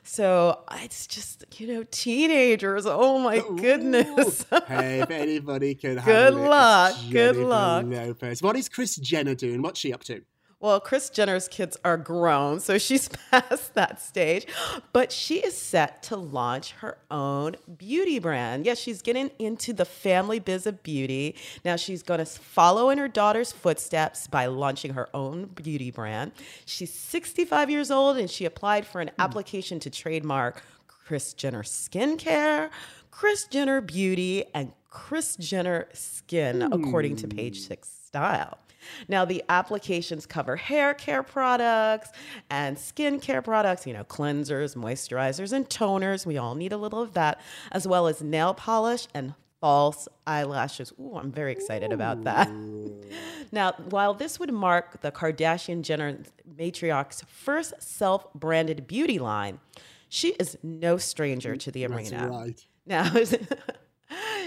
So 0.09 0.61
it's 0.73 1.07
just, 1.07 1.45
you 1.59 1.67
know, 1.67 1.85
teenagers. 1.91 2.87
Oh 2.87 3.19
my 3.19 3.41
goodness. 3.57 4.47
hey, 4.67 5.00
if 5.00 5.11
anybody 5.11 5.75
can 5.75 5.97
Good 6.05 6.33
luck. 6.35 6.97
It, 7.05 7.12
Good 7.12 7.37
luck. 7.37 7.85
Lopez. 7.87 8.43
What 8.43 8.57
is 8.57 8.71
Kris 8.71 8.97
Jenner 8.97 9.35
doing? 9.35 9.61
What's 9.61 9.79
she 9.79 9.93
up 9.93 10.03
to? 10.05 10.23
Well, 10.61 10.81
Kris 10.81 11.09
Jenner's 11.09 11.47
kids 11.47 11.77
are 11.85 11.97
grown, 11.97 12.59
so 12.59 12.79
she's 12.79 13.09
past 13.31 13.75
that 13.75 14.00
stage. 14.00 14.45
But 14.93 15.12
she 15.12 15.37
is 15.37 15.57
set 15.57 16.03
to 16.05 16.17
launch 16.17 16.73
her 16.73 16.99
own 17.12 17.55
beauty 17.77 18.19
brand. 18.19 18.67
Yes, 18.67 18.79
she's 18.79 19.00
getting 19.00 19.31
into 19.38 19.73
the 19.73 19.85
family 19.85 20.41
biz 20.41 20.67
of 20.67 20.83
beauty. 20.83 21.37
Now 21.65 21.77
she's 21.77 22.03
going 22.03 22.19
to 22.19 22.27
follow 22.27 22.91
in 22.91 22.99
her 22.99 23.07
daughter's 23.07 23.53
footsteps 23.53 24.27
by 24.27 24.47
launching 24.47 24.95
her 24.95 25.09
own 25.15 25.45
beauty 25.45 25.93
brand. 25.93 26.33
She's 26.67 26.93
65 26.93 27.71
years 27.71 27.93
old 27.93 28.17
and 28.17 28.29
she 28.29 28.45
applied 28.45 28.85
for 28.85 29.00
an 29.00 29.09
hmm. 29.09 29.21
application 29.21 29.79
to 29.81 29.91
trademark 29.91 30.65
Kris 30.88 31.35
Jenner 31.35 31.62
Skincare, 31.62 32.71
Kris 33.12 33.45
Jenner 33.45 33.81
Beauty, 33.81 34.45
and 34.55 34.73
Kris 34.91 35.37
Jenner 35.37 35.88
Skin, 35.93 36.62
according 36.62 37.15
to 37.17 37.29
Page 37.29 37.59
hmm. 37.59 37.69
Six 37.69 37.88
Style. 38.07 38.59
Now, 39.08 39.25
the 39.25 39.42
applications 39.49 40.26
cover 40.26 40.56
hair 40.56 40.94
care 40.94 41.23
products 41.23 42.11
and 42.50 42.78
skin 42.78 43.20
care 43.20 43.42
products, 43.42 43.87
you 43.87 43.92
know, 43.92 44.04
cleansers, 44.04 44.76
moisturizers, 44.76 45.52
and 45.52 45.68
toners. 45.68 46.26
We 46.26 46.38
all 46.38 46.54
need 46.54 46.73
a 46.73 46.76
little 46.76 47.00
of 47.00 47.14
that, 47.14 47.40
as 47.73 47.87
well 47.87 48.06
as 48.06 48.23
nail 48.23 48.54
polish 48.54 49.06
and 49.14 49.35
false 49.61 50.08
eyelashes. 50.26 50.92
Ooh, 51.00 51.16
I'm 51.16 51.32
very 51.32 51.52
excited 51.52 51.92
about 51.92 52.25
that. 52.25 52.50
now, 53.52 53.73
while 53.90 54.14
this 54.14 54.38
would 54.38 54.52
mark 54.52 55.00
the 55.00 55.11
Kardashian 55.11 55.82
Jenner 55.82 56.18
matriarch's 56.56 57.23
first 57.28 57.75
self 57.80 58.32
branded 58.35 58.87
beauty 58.87 59.18
line, 59.18 59.61
she 60.08 60.28
is 60.35 60.56
no 60.62 60.97
stranger 60.97 61.54
mm, 61.54 61.61
to 61.61 61.70
the 61.70 61.87
arena. 61.87 62.11
That's 62.11 62.30
right. 62.30 62.66
Now, 62.87 63.12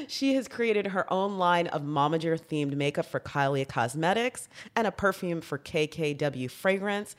she 0.08 0.34
has 0.36 0.48
created 0.48 0.88
her 0.88 1.12
own 1.12 1.38
line 1.38 1.68
of 1.68 1.82
momager 1.84 2.40
themed 2.40 2.76
makeup 2.76 3.06
for 3.06 3.20
Kylie 3.20 3.68
Cosmetics 3.68 4.48
and 4.76 4.88
a 4.88 4.92
perfume 4.92 5.42
for 5.42 5.58
KKW 5.58 6.50
Fragrance. 6.50 7.16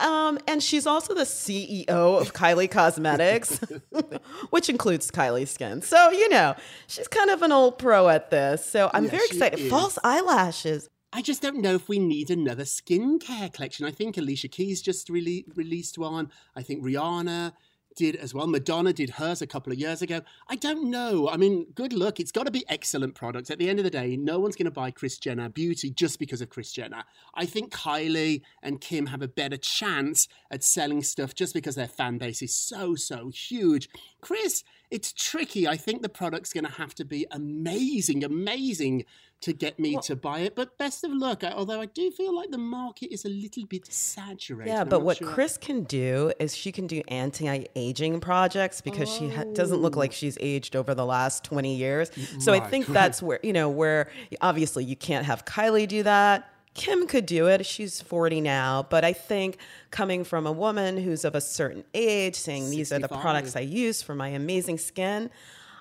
Um, 0.00 0.38
and 0.48 0.60
she's 0.62 0.86
also 0.86 1.14
the 1.14 1.22
CEO 1.22 1.86
of 1.88 2.32
Kylie 2.32 2.70
Cosmetics, 2.70 3.60
which 4.50 4.68
includes 4.68 5.10
Kylie 5.10 5.46
Skin. 5.46 5.82
So, 5.82 6.10
you 6.10 6.28
know, 6.28 6.54
she's 6.88 7.06
kind 7.08 7.30
of 7.30 7.42
an 7.42 7.52
old 7.52 7.78
pro 7.78 8.08
at 8.08 8.30
this. 8.30 8.64
So 8.64 8.90
I'm 8.92 9.04
Yeah, 9.04 9.10
very 9.10 9.24
excited. 9.26 9.60
is. 9.60 9.70
False 9.70 9.98
eyelashes. 10.02 10.88
I 11.12 11.22
just 11.22 11.42
don't 11.42 11.58
know 11.62 11.76
if 11.76 11.88
we 11.88 12.00
need 12.00 12.28
another 12.28 12.64
skincare 12.64 13.52
collection. 13.52 13.86
I 13.86 13.92
think 13.92 14.16
Alicia 14.16 14.48
Keys 14.48 14.82
just 14.82 15.08
really 15.08 15.44
released 15.54 15.96
one. 15.96 16.32
I 16.56 16.62
think 16.62 16.82
Rihanna 16.82 17.52
did 17.94 18.16
as 18.16 18.34
well. 18.34 18.46
Madonna 18.46 18.92
did 18.92 19.10
hers 19.10 19.42
a 19.42 19.46
couple 19.46 19.72
of 19.72 19.78
years 19.78 20.02
ago. 20.02 20.20
I 20.48 20.56
don't 20.56 20.90
know. 20.90 21.28
I 21.28 21.36
mean, 21.36 21.66
good 21.74 21.92
luck. 21.92 22.20
It's 22.20 22.32
got 22.32 22.46
to 22.46 22.50
be 22.50 22.64
excellent 22.68 23.14
products. 23.14 23.50
At 23.50 23.58
the 23.58 23.68
end 23.68 23.78
of 23.78 23.84
the 23.84 23.90
day, 23.90 24.16
no 24.16 24.38
one's 24.38 24.56
going 24.56 24.66
to 24.66 24.70
buy 24.70 24.90
Kris 24.90 25.18
Jenner 25.18 25.48
beauty 25.48 25.90
just 25.90 26.18
because 26.18 26.40
of 26.40 26.50
Kris 26.50 26.72
Jenner. 26.72 27.04
I 27.34 27.46
think 27.46 27.72
Kylie 27.72 28.42
and 28.62 28.80
Kim 28.80 29.06
have 29.06 29.22
a 29.22 29.28
better 29.28 29.56
chance 29.56 30.28
at 30.50 30.64
selling 30.64 31.02
stuff 31.02 31.34
just 31.34 31.54
because 31.54 31.74
their 31.74 31.88
fan 31.88 32.18
base 32.18 32.42
is 32.42 32.54
so, 32.54 32.94
so 32.94 33.30
huge. 33.30 33.88
Kris, 34.20 34.64
it's 34.94 35.12
tricky. 35.12 35.66
I 35.66 35.76
think 35.76 36.02
the 36.02 36.08
product's 36.08 36.52
going 36.52 36.64
to 36.64 36.70
have 36.70 36.94
to 36.94 37.04
be 37.04 37.26
amazing, 37.32 38.22
amazing 38.22 39.04
to 39.40 39.52
get 39.52 39.80
me 39.80 39.98
to 40.04 40.14
buy 40.14 40.38
it. 40.38 40.54
But 40.54 40.78
best 40.78 41.02
of 41.02 41.10
luck. 41.10 41.42
I- 41.42 41.50
Although 41.50 41.80
I 41.80 41.86
do 41.86 42.12
feel 42.12 42.32
like 42.34 42.52
the 42.52 42.58
market 42.58 43.12
is 43.12 43.24
a 43.24 43.28
little 43.28 43.66
bit 43.66 43.92
saturated. 43.92 44.70
Yeah, 44.70 44.82
I'm 44.82 44.88
but 44.88 45.00
what 45.02 45.16
sure. 45.16 45.26
Kris 45.26 45.58
can 45.58 45.82
do 45.82 46.32
is 46.38 46.56
she 46.56 46.70
can 46.70 46.86
do 46.86 47.02
anti-aging 47.08 48.20
projects 48.20 48.80
because 48.80 49.12
she 49.12 49.28
ha- 49.30 49.42
doesn't 49.52 49.82
look 49.82 49.96
oh. 49.96 49.98
like 49.98 50.12
she's 50.12 50.38
aged 50.40 50.76
over 50.76 50.94
the 50.94 51.04
last 51.04 51.42
20 51.42 51.74
years. 51.74 52.12
So 52.38 52.52
I 52.54 52.60
think 52.60 52.86
right. 52.86 52.94
that's 53.00 53.20
where, 53.20 53.40
you 53.42 53.52
know, 53.52 53.68
where 53.68 54.12
obviously 54.40 54.84
you 54.84 54.94
can't 54.94 55.26
have 55.26 55.44
Kylie 55.44 55.88
do 55.88 56.04
that. 56.04 56.53
Kim 56.74 57.06
could 57.06 57.26
do 57.26 57.46
it. 57.46 57.64
She's 57.64 58.02
40 58.02 58.40
now, 58.40 58.86
but 58.90 59.04
I 59.04 59.12
think 59.12 59.58
coming 59.90 60.24
from 60.24 60.46
a 60.46 60.52
woman 60.52 60.96
who's 60.96 61.24
of 61.24 61.34
a 61.34 61.40
certain 61.40 61.84
age 61.94 62.34
saying 62.34 62.70
these 62.70 62.92
are 62.92 62.98
the 62.98 63.08
65. 63.08 63.20
products 63.20 63.56
I 63.56 63.60
use 63.60 64.02
for 64.02 64.14
my 64.14 64.28
amazing 64.28 64.78
skin, 64.78 65.30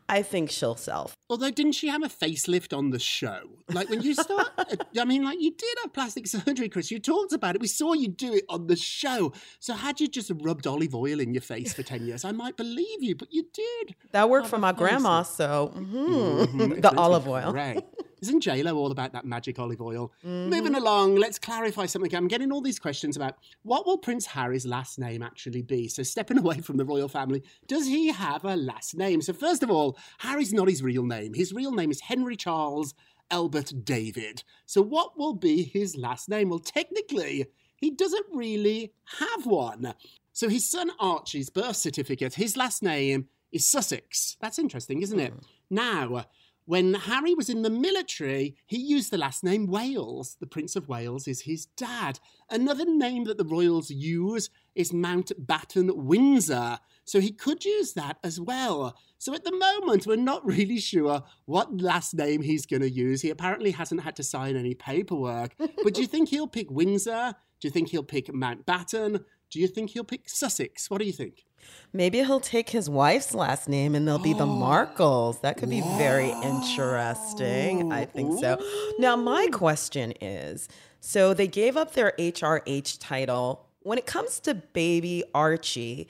I 0.09 0.21
think 0.21 0.51
she'll 0.51 0.75
sell. 0.75 1.11
Although, 1.29 1.49
didn't 1.49 1.71
she 1.71 1.87
have 1.87 2.03
a 2.03 2.09
facelift 2.09 2.77
on 2.77 2.91
the 2.91 2.99
show? 2.99 3.39
Like 3.69 3.89
when 3.89 4.01
you 4.01 4.13
start, 4.13 4.49
I 4.99 5.05
mean, 5.05 5.23
like 5.23 5.41
you 5.41 5.51
did 5.51 5.77
have 5.81 5.93
plastic 5.93 6.27
surgery, 6.27 6.69
Kris. 6.69 6.91
You 6.91 6.99
talked 6.99 7.33
about 7.33 7.55
it. 7.55 7.61
We 7.61 7.67
saw 7.67 7.93
you 7.93 8.09
do 8.09 8.33
it 8.33 8.43
on 8.49 8.67
the 8.67 8.75
show. 8.75 9.33
So 9.59 9.73
had 9.73 9.99
you 10.01 10.07
just 10.07 10.31
rubbed 10.41 10.67
olive 10.67 10.93
oil 10.93 11.19
in 11.19 11.33
your 11.33 11.41
face 11.41 11.73
for 11.73 11.83
ten 11.83 12.05
years, 12.05 12.25
I 12.25 12.31
might 12.31 12.57
believe 12.57 13.01
you. 13.01 13.15
But 13.15 13.33
you 13.33 13.45
did. 13.53 13.95
That 14.11 14.29
worked 14.29 14.47
for 14.47 14.59
my 14.59 14.73
grandma. 14.73 15.23
So 15.23 15.71
mm-hmm. 15.75 16.79
the 16.81 16.93
olive 16.95 17.27
oil. 17.27 17.53
Right. 17.53 17.83
Isn't 18.23 18.41
JLo 18.41 18.77
all 18.77 18.89
about 18.89 19.11
that 19.11 19.25
magic 19.25 19.59
olive 19.59 19.81
oil? 19.81 20.13
Mm-hmm. 20.25 20.49
Moving 20.49 20.75
along, 20.75 21.17
let's 21.17 21.37
clarify 21.37 21.87
something. 21.87 22.15
I'm 22.15 22.29
getting 22.29 22.53
all 22.53 22.61
these 22.61 22.79
questions 22.79 23.17
about 23.17 23.35
what 23.63 23.85
will 23.85 23.97
Prince 23.97 24.27
Harry's 24.27 24.65
last 24.65 24.97
name 24.97 25.21
actually 25.21 25.61
be? 25.61 25.89
So, 25.89 26.03
stepping 26.03 26.37
away 26.43 26.61
from 26.61 26.77
the 26.77 26.85
royal 26.85 27.09
family, 27.09 27.43
does 27.67 27.85
he 27.85 28.13
have 28.13 28.45
a 28.45 28.55
last 28.55 28.95
name? 28.95 29.21
So, 29.21 29.33
first 29.33 29.61
of 29.61 29.69
all, 29.69 29.97
Harry's 30.19 30.53
not 30.53 30.69
his 30.69 30.81
real 30.81 31.03
name. 31.03 31.33
His 31.33 31.51
real 31.51 31.73
name 31.73 31.91
is 31.91 31.99
Henry 31.99 32.37
Charles 32.37 32.93
Albert 33.29 33.73
David. 33.83 34.45
So, 34.65 34.81
what 34.81 35.17
will 35.17 35.33
be 35.33 35.61
his 35.63 35.97
last 35.97 36.29
name? 36.29 36.47
Well, 36.47 36.59
technically, 36.59 37.47
he 37.75 37.91
doesn't 37.91 38.27
really 38.31 38.93
have 39.19 39.45
one. 39.45 39.95
So, 40.31 40.47
his 40.47 40.71
son 40.71 40.91
Archie's 40.97 41.49
birth 41.49 41.75
certificate, 41.75 42.35
his 42.35 42.55
last 42.55 42.81
name 42.81 43.27
is 43.51 43.69
Sussex. 43.69 44.37
That's 44.39 44.59
interesting, 44.59 45.01
isn't 45.01 45.19
it? 45.19 45.33
Mm. 45.33 45.43
Now, 45.69 46.25
when 46.65 46.93
Harry 46.93 47.33
was 47.33 47.49
in 47.49 47.61
the 47.61 47.69
military, 47.69 48.55
he 48.65 48.77
used 48.77 49.11
the 49.11 49.17
last 49.17 49.43
name 49.43 49.67
Wales. 49.67 50.37
The 50.39 50.47
Prince 50.47 50.75
of 50.75 50.87
Wales 50.87 51.27
is 51.27 51.41
his 51.41 51.65
dad. 51.65 52.19
Another 52.49 52.85
name 52.85 53.25
that 53.25 53.37
the 53.37 53.45
royals 53.45 53.89
use 53.89 54.49
is 54.75 54.91
Mountbatten 54.91 55.93
Windsor. 55.95 56.79
So 57.05 57.19
he 57.19 57.31
could 57.31 57.65
use 57.65 57.93
that 57.93 58.17
as 58.23 58.39
well. 58.39 58.97
So 59.17 59.33
at 59.33 59.43
the 59.43 59.55
moment, 59.55 60.07
we're 60.07 60.15
not 60.15 60.45
really 60.45 60.79
sure 60.79 61.23
what 61.45 61.81
last 61.81 62.13
name 62.13 62.41
he's 62.41 62.65
going 62.65 62.81
to 62.81 62.89
use. 62.89 63.21
He 63.21 63.29
apparently 63.29 63.71
hasn't 63.71 64.03
had 64.03 64.15
to 64.15 64.23
sign 64.23 64.55
any 64.55 64.73
paperwork. 64.73 65.55
but 65.57 65.93
do 65.93 66.01
you 66.01 66.07
think 66.07 66.29
he'll 66.29 66.47
pick 66.47 66.71
Windsor? 66.71 67.35
Do 67.59 67.67
you 67.67 67.71
think 67.71 67.89
he'll 67.89 68.03
pick 68.03 68.27
Mountbatten? 68.27 69.23
Do 69.49 69.59
you 69.59 69.67
think 69.67 69.91
he'll 69.91 70.03
pick 70.03 70.29
Sussex? 70.29 70.89
What 70.89 70.99
do 70.99 71.05
you 71.05 71.13
think? 71.13 71.45
Maybe 71.93 72.19
he'll 72.19 72.39
take 72.39 72.69
his 72.69 72.89
wife's 72.89 73.35
last 73.35 73.69
name 73.69 73.93
and 73.93 74.07
they'll 74.07 74.17
be 74.17 74.33
the 74.33 74.45
Markles. 74.45 75.41
That 75.41 75.57
could 75.57 75.69
be 75.69 75.81
Whoa. 75.81 75.97
very 75.97 76.31
interesting. 76.31 77.91
I 77.91 78.05
think 78.05 78.39
so. 78.39 78.59
Now, 78.99 79.15
my 79.15 79.47
question 79.51 80.13
is 80.21 80.67
so 80.99 81.33
they 81.33 81.47
gave 81.47 81.75
up 81.75 81.93
their 81.93 82.13
HRH 82.17 82.97
title. 82.99 83.67
When 83.81 83.97
it 83.97 84.05
comes 84.05 84.39
to 84.41 84.55
baby 84.55 85.23
Archie, 85.35 86.07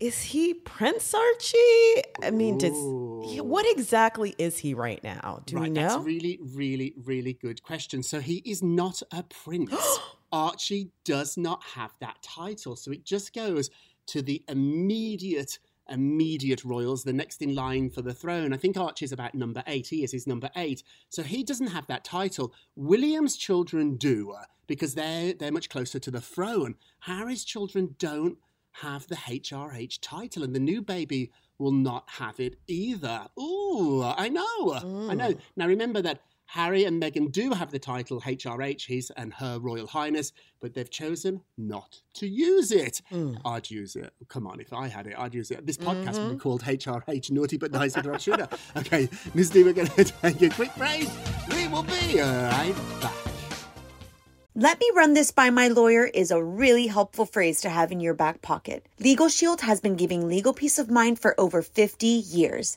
is 0.00 0.20
he 0.20 0.52
Prince 0.52 1.14
Archie? 1.14 2.02
I 2.24 2.32
mean, 2.32 2.58
does 2.58 2.72
he, 3.30 3.40
what 3.40 3.64
exactly 3.70 4.34
is 4.38 4.58
he 4.58 4.74
right 4.74 5.02
now? 5.04 5.42
Do 5.46 5.54
right, 5.54 5.62
we 5.62 5.70
know? 5.70 5.82
That's 5.82 6.04
really, 6.04 6.40
really, 6.42 6.92
really 7.04 7.34
good 7.34 7.62
question. 7.62 8.02
So 8.02 8.18
he 8.18 8.42
is 8.44 8.64
not 8.64 9.00
a 9.12 9.22
prince. 9.22 9.72
Archie 10.32 10.90
does 11.04 11.36
not 11.36 11.62
have 11.62 11.92
that 12.00 12.16
title. 12.20 12.74
So 12.74 12.90
it 12.90 13.04
just 13.04 13.32
goes 13.32 13.70
to 14.06 14.22
the 14.22 14.42
immediate 14.48 15.58
immediate 15.88 16.64
royals, 16.64 17.04
the 17.04 17.12
next 17.12 17.42
in 17.42 17.54
line 17.54 17.90
for 17.90 18.02
the 18.02 18.14
throne. 18.14 18.52
I 18.52 18.56
think 18.56 18.76
Archie's 18.76 19.12
about 19.12 19.34
number 19.34 19.62
eight. 19.66 19.88
He 19.88 20.04
is 20.04 20.12
his 20.12 20.26
number 20.26 20.48
eight. 20.56 20.82
So 21.08 21.22
he 21.22 21.42
doesn't 21.42 21.68
have 21.68 21.86
that 21.88 22.04
title. 22.04 22.54
William's 22.76 23.36
children 23.36 23.96
do, 23.96 24.34
because 24.66 24.94
they're 24.94 25.32
they're 25.34 25.52
much 25.52 25.68
closer 25.68 25.98
to 25.98 26.10
the 26.10 26.20
throne. 26.20 26.76
Harry's 27.00 27.44
children 27.44 27.94
don't 27.98 28.38
have 28.76 29.06
the 29.08 29.16
HRH 29.16 29.98
title, 30.00 30.42
and 30.42 30.54
the 30.54 30.60
new 30.60 30.80
baby 30.82 31.30
will 31.58 31.72
not 31.72 32.08
have 32.10 32.40
it 32.40 32.56
either. 32.66 33.26
Ooh, 33.38 34.02
I 34.02 34.28
know. 34.28 34.66
Mm. 34.66 35.10
I 35.10 35.14
know. 35.14 35.34
Now 35.56 35.66
remember 35.66 36.02
that 36.02 36.22
Harry 36.52 36.84
and 36.84 37.02
Meghan 37.02 37.32
do 37.32 37.50
have 37.52 37.70
the 37.70 37.78
title 37.78 38.20
HRH, 38.20 38.86
his 38.86 39.10
and 39.16 39.32
her 39.32 39.58
Royal 39.58 39.86
Highness, 39.86 40.34
but 40.60 40.74
they've 40.74 40.90
chosen 40.90 41.40
not 41.56 42.02
to 42.12 42.28
use 42.28 42.70
it. 42.70 43.00
Mm. 43.10 43.40
I'd 43.42 43.70
use 43.70 43.96
it. 43.96 44.12
Come 44.28 44.46
on, 44.46 44.60
if 44.60 44.70
I 44.70 44.86
had 44.88 45.06
it, 45.06 45.14
I'd 45.16 45.32
use 45.32 45.50
it. 45.50 45.66
This 45.66 45.78
podcast 45.78 45.86
mm-hmm. 45.86 46.06
would 46.06 46.14
be 46.14 46.34
mm-hmm. 46.34 46.36
called 46.36 46.62
HRH, 46.62 47.30
Naughty 47.30 47.56
But 47.56 47.72
Nice 47.72 47.96
with 47.96 48.04
Rashida. 48.14 48.52
Okay, 48.76 49.08
Misty, 49.32 49.62
we're 49.62 49.72
going 49.72 49.88
to 49.96 50.04
take 50.04 50.42
a 50.42 50.50
quick 50.50 50.76
break. 50.76 51.08
We 51.54 51.68
will 51.68 51.84
be 51.84 52.20
right 52.20 52.74
back. 53.00 53.14
Let 54.54 54.78
me 54.78 54.90
run 54.94 55.14
this 55.14 55.30
by 55.30 55.48
my 55.48 55.68
lawyer 55.68 56.04
is 56.04 56.30
a 56.30 56.44
really 56.44 56.86
helpful 56.86 57.24
phrase 57.24 57.62
to 57.62 57.70
have 57.70 57.90
in 57.90 58.00
your 58.00 58.12
back 58.12 58.42
pocket. 58.42 58.86
Legal 59.00 59.30
Shield 59.30 59.62
has 59.62 59.80
been 59.80 59.96
giving 59.96 60.28
legal 60.28 60.52
peace 60.52 60.78
of 60.78 60.90
mind 60.90 61.18
for 61.18 61.34
over 61.40 61.62
50 61.62 62.06
years. 62.06 62.76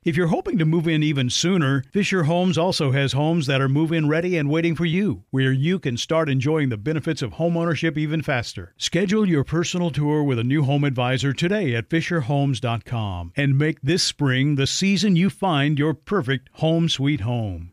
If 0.03 0.17
you're 0.17 0.27
hoping 0.27 0.57
to 0.57 0.65
move 0.65 0.87
in 0.87 1.03
even 1.03 1.29
sooner, 1.29 1.83
Fisher 1.93 2.23
Homes 2.23 2.57
also 2.57 2.89
has 2.89 3.13
homes 3.13 3.45
that 3.45 3.61
are 3.61 3.69
move 3.69 3.91
in 3.91 4.09
ready 4.09 4.35
and 4.35 4.49
waiting 4.49 4.73
for 4.73 4.83
you, 4.85 5.25
where 5.29 5.51
you 5.51 5.77
can 5.77 5.95
start 5.95 6.27
enjoying 6.27 6.69
the 6.69 6.77
benefits 6.77 7.21
of 7.21 7.33
homeownership 7.33 7.99
even 7.99 8.23
faster. 8.23 8.73
Schedule 8.77 9.29
your 9.29 9.43
personal 9.43 9.91
tour 9.91 10.23
with 10.23 10.39
a 10.39 10.43
new 10.43 10.63
home 10.63 10.85
advisor 10.85 11.33
today 11.33 11.75
at 11.75 11.87
FisherHomes.com 11.87 13.33
and 13.35 13.59
make 13.59 13.79
this 13.83 14.01
spring 14.01 14.55
the 14.55 14.65
season 14.65 15.15
you 15.15 15.29
find 15.29 15.77
your 15.77 15.93
perfect 15.93 16.49
home 16.53 16.89
sweet 16.89 17.21
home. 17.21 17.71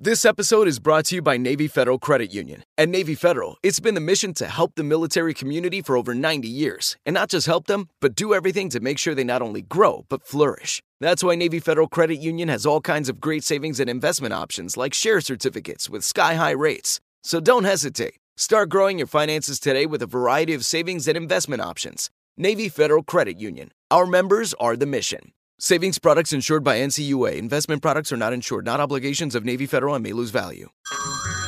This 0.00 0.24
episode 0.24 0.66
is 0.66 0.80
brought 0.80 1.04
to 1.06 1.14
you 1.14 1.22
by 1.22 1.36
Navy 1.36 1.68
Federal 1.68 2.00
Credit 2.00 2.34
Union. 2.34 2.64
At 2.76 2.88
Navy 2.88 3.14
Federal, 3.14 3.56
it's 3.62 3.78
been 3.78 3.94
the 3.94 4.00
mission 4.00 4.34
to 4.34 4.46
help 4.48 4.74
the 4.74 4.82
military 4.82 5.32
community 5.32 5.80
for 5.80 5.96
over 5.96 6.12
90 6.12 6.48
years, 6.48 6.96
and 7.06 7.14
not 7.14 7.30
just 7.30 7.46
help 7.46 7.68
them, 7.68 7.88
but 8.00 8.16
do 8.16 8.34
everything 8.34 8.68
to 8.70 8.80
make 8.80 8.98
sure 8.98 9.14
they 9.14 9.22
not 9.22 9.42
only 9.42 9.62
grow, 9.62 10.04
but 10.08 10.26
flourish. 10.26 10.82
That's 10.98 11.22
why 11.22 11.34
Navy 11.34 11.60
Federal 11.60 11.88
Credit 11.88 12.16
Union 12.16 12.48
has 12.48 12.64
all 12.64 12.80
kinds 12.80 13.10
of 13.10 13.20
great 13.20 13.44
savings 13.44 13.80
and 13.80 13.90
investment 13.90 14.32
options 14.32 14.78
like 14.78 14.94
share 14.94 15.20
certificates 15.20 15.90
with 15.90 16.04
sky 16.04 16.34
high 16.36 16.52
rates. 16.52 17.00
So 17.22 17.38
don't 17.38 17.64
hesitate. 17.64 18.14
Start 18.38 18.70
growing 18.70 18.96
your 18.98 19.06
finances 19.06 19.60
today 19.60 19.84
with 19.84 20.00
a 20.00 20.06
variety 20.06 20.54
of 20.54 20.64
savings 20.64 21.06
and 21.06 21.16
investment 21.16 21.60
options. 21.60 22.08
Navy 22.38 22.70
Federal 22.70 23.02
Credit 23.02 23.38
Union. 23.38 23.72
Our 23.90 24.06
members 24.06 24.54
are 24.54 24.74
the 24.74 24.86
mission. 24.86 25.32
Savings 25.58 25.98
products 25.98 26.32
insured 26.32 26.64
by 26.64 26.78
NCUA. 26.78 27.36
Investment 27.36 27.82
products 27.82 28.10
are 28.10 28.16
not 28.16 28.32
insured, 28.32 28.64
not 28.64 28.80
obligations 28.80 29.34
of 29.34 29.44
Navy 29.44 29.66
Federal 29.66 29.94
and 29.94 30.02
may 30.02 30.12
lose 30.12 30.30
value. 30.30 30.70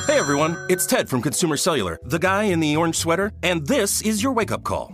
Hey 0.05 0.19
everyone, 0.19 0.63
it's 0.69 0.85
Ted 0.85 1.09
from 1.09 1.23
Consumer 1.23 1.57
Cellular, 1.57 1.99
the 2.03 2.19
guy 2.19 2.43
in 2.43 2.59
the 2.59 2.75
orange 2.75 2.97
sweater, 2.97 3.31
and 3.43 3.65
this 3.65 4.01
is 4.01 4.21
your 4.21 4.33
wake 4.33 4.51
up 4.51 4.63
call. 4.63 4.93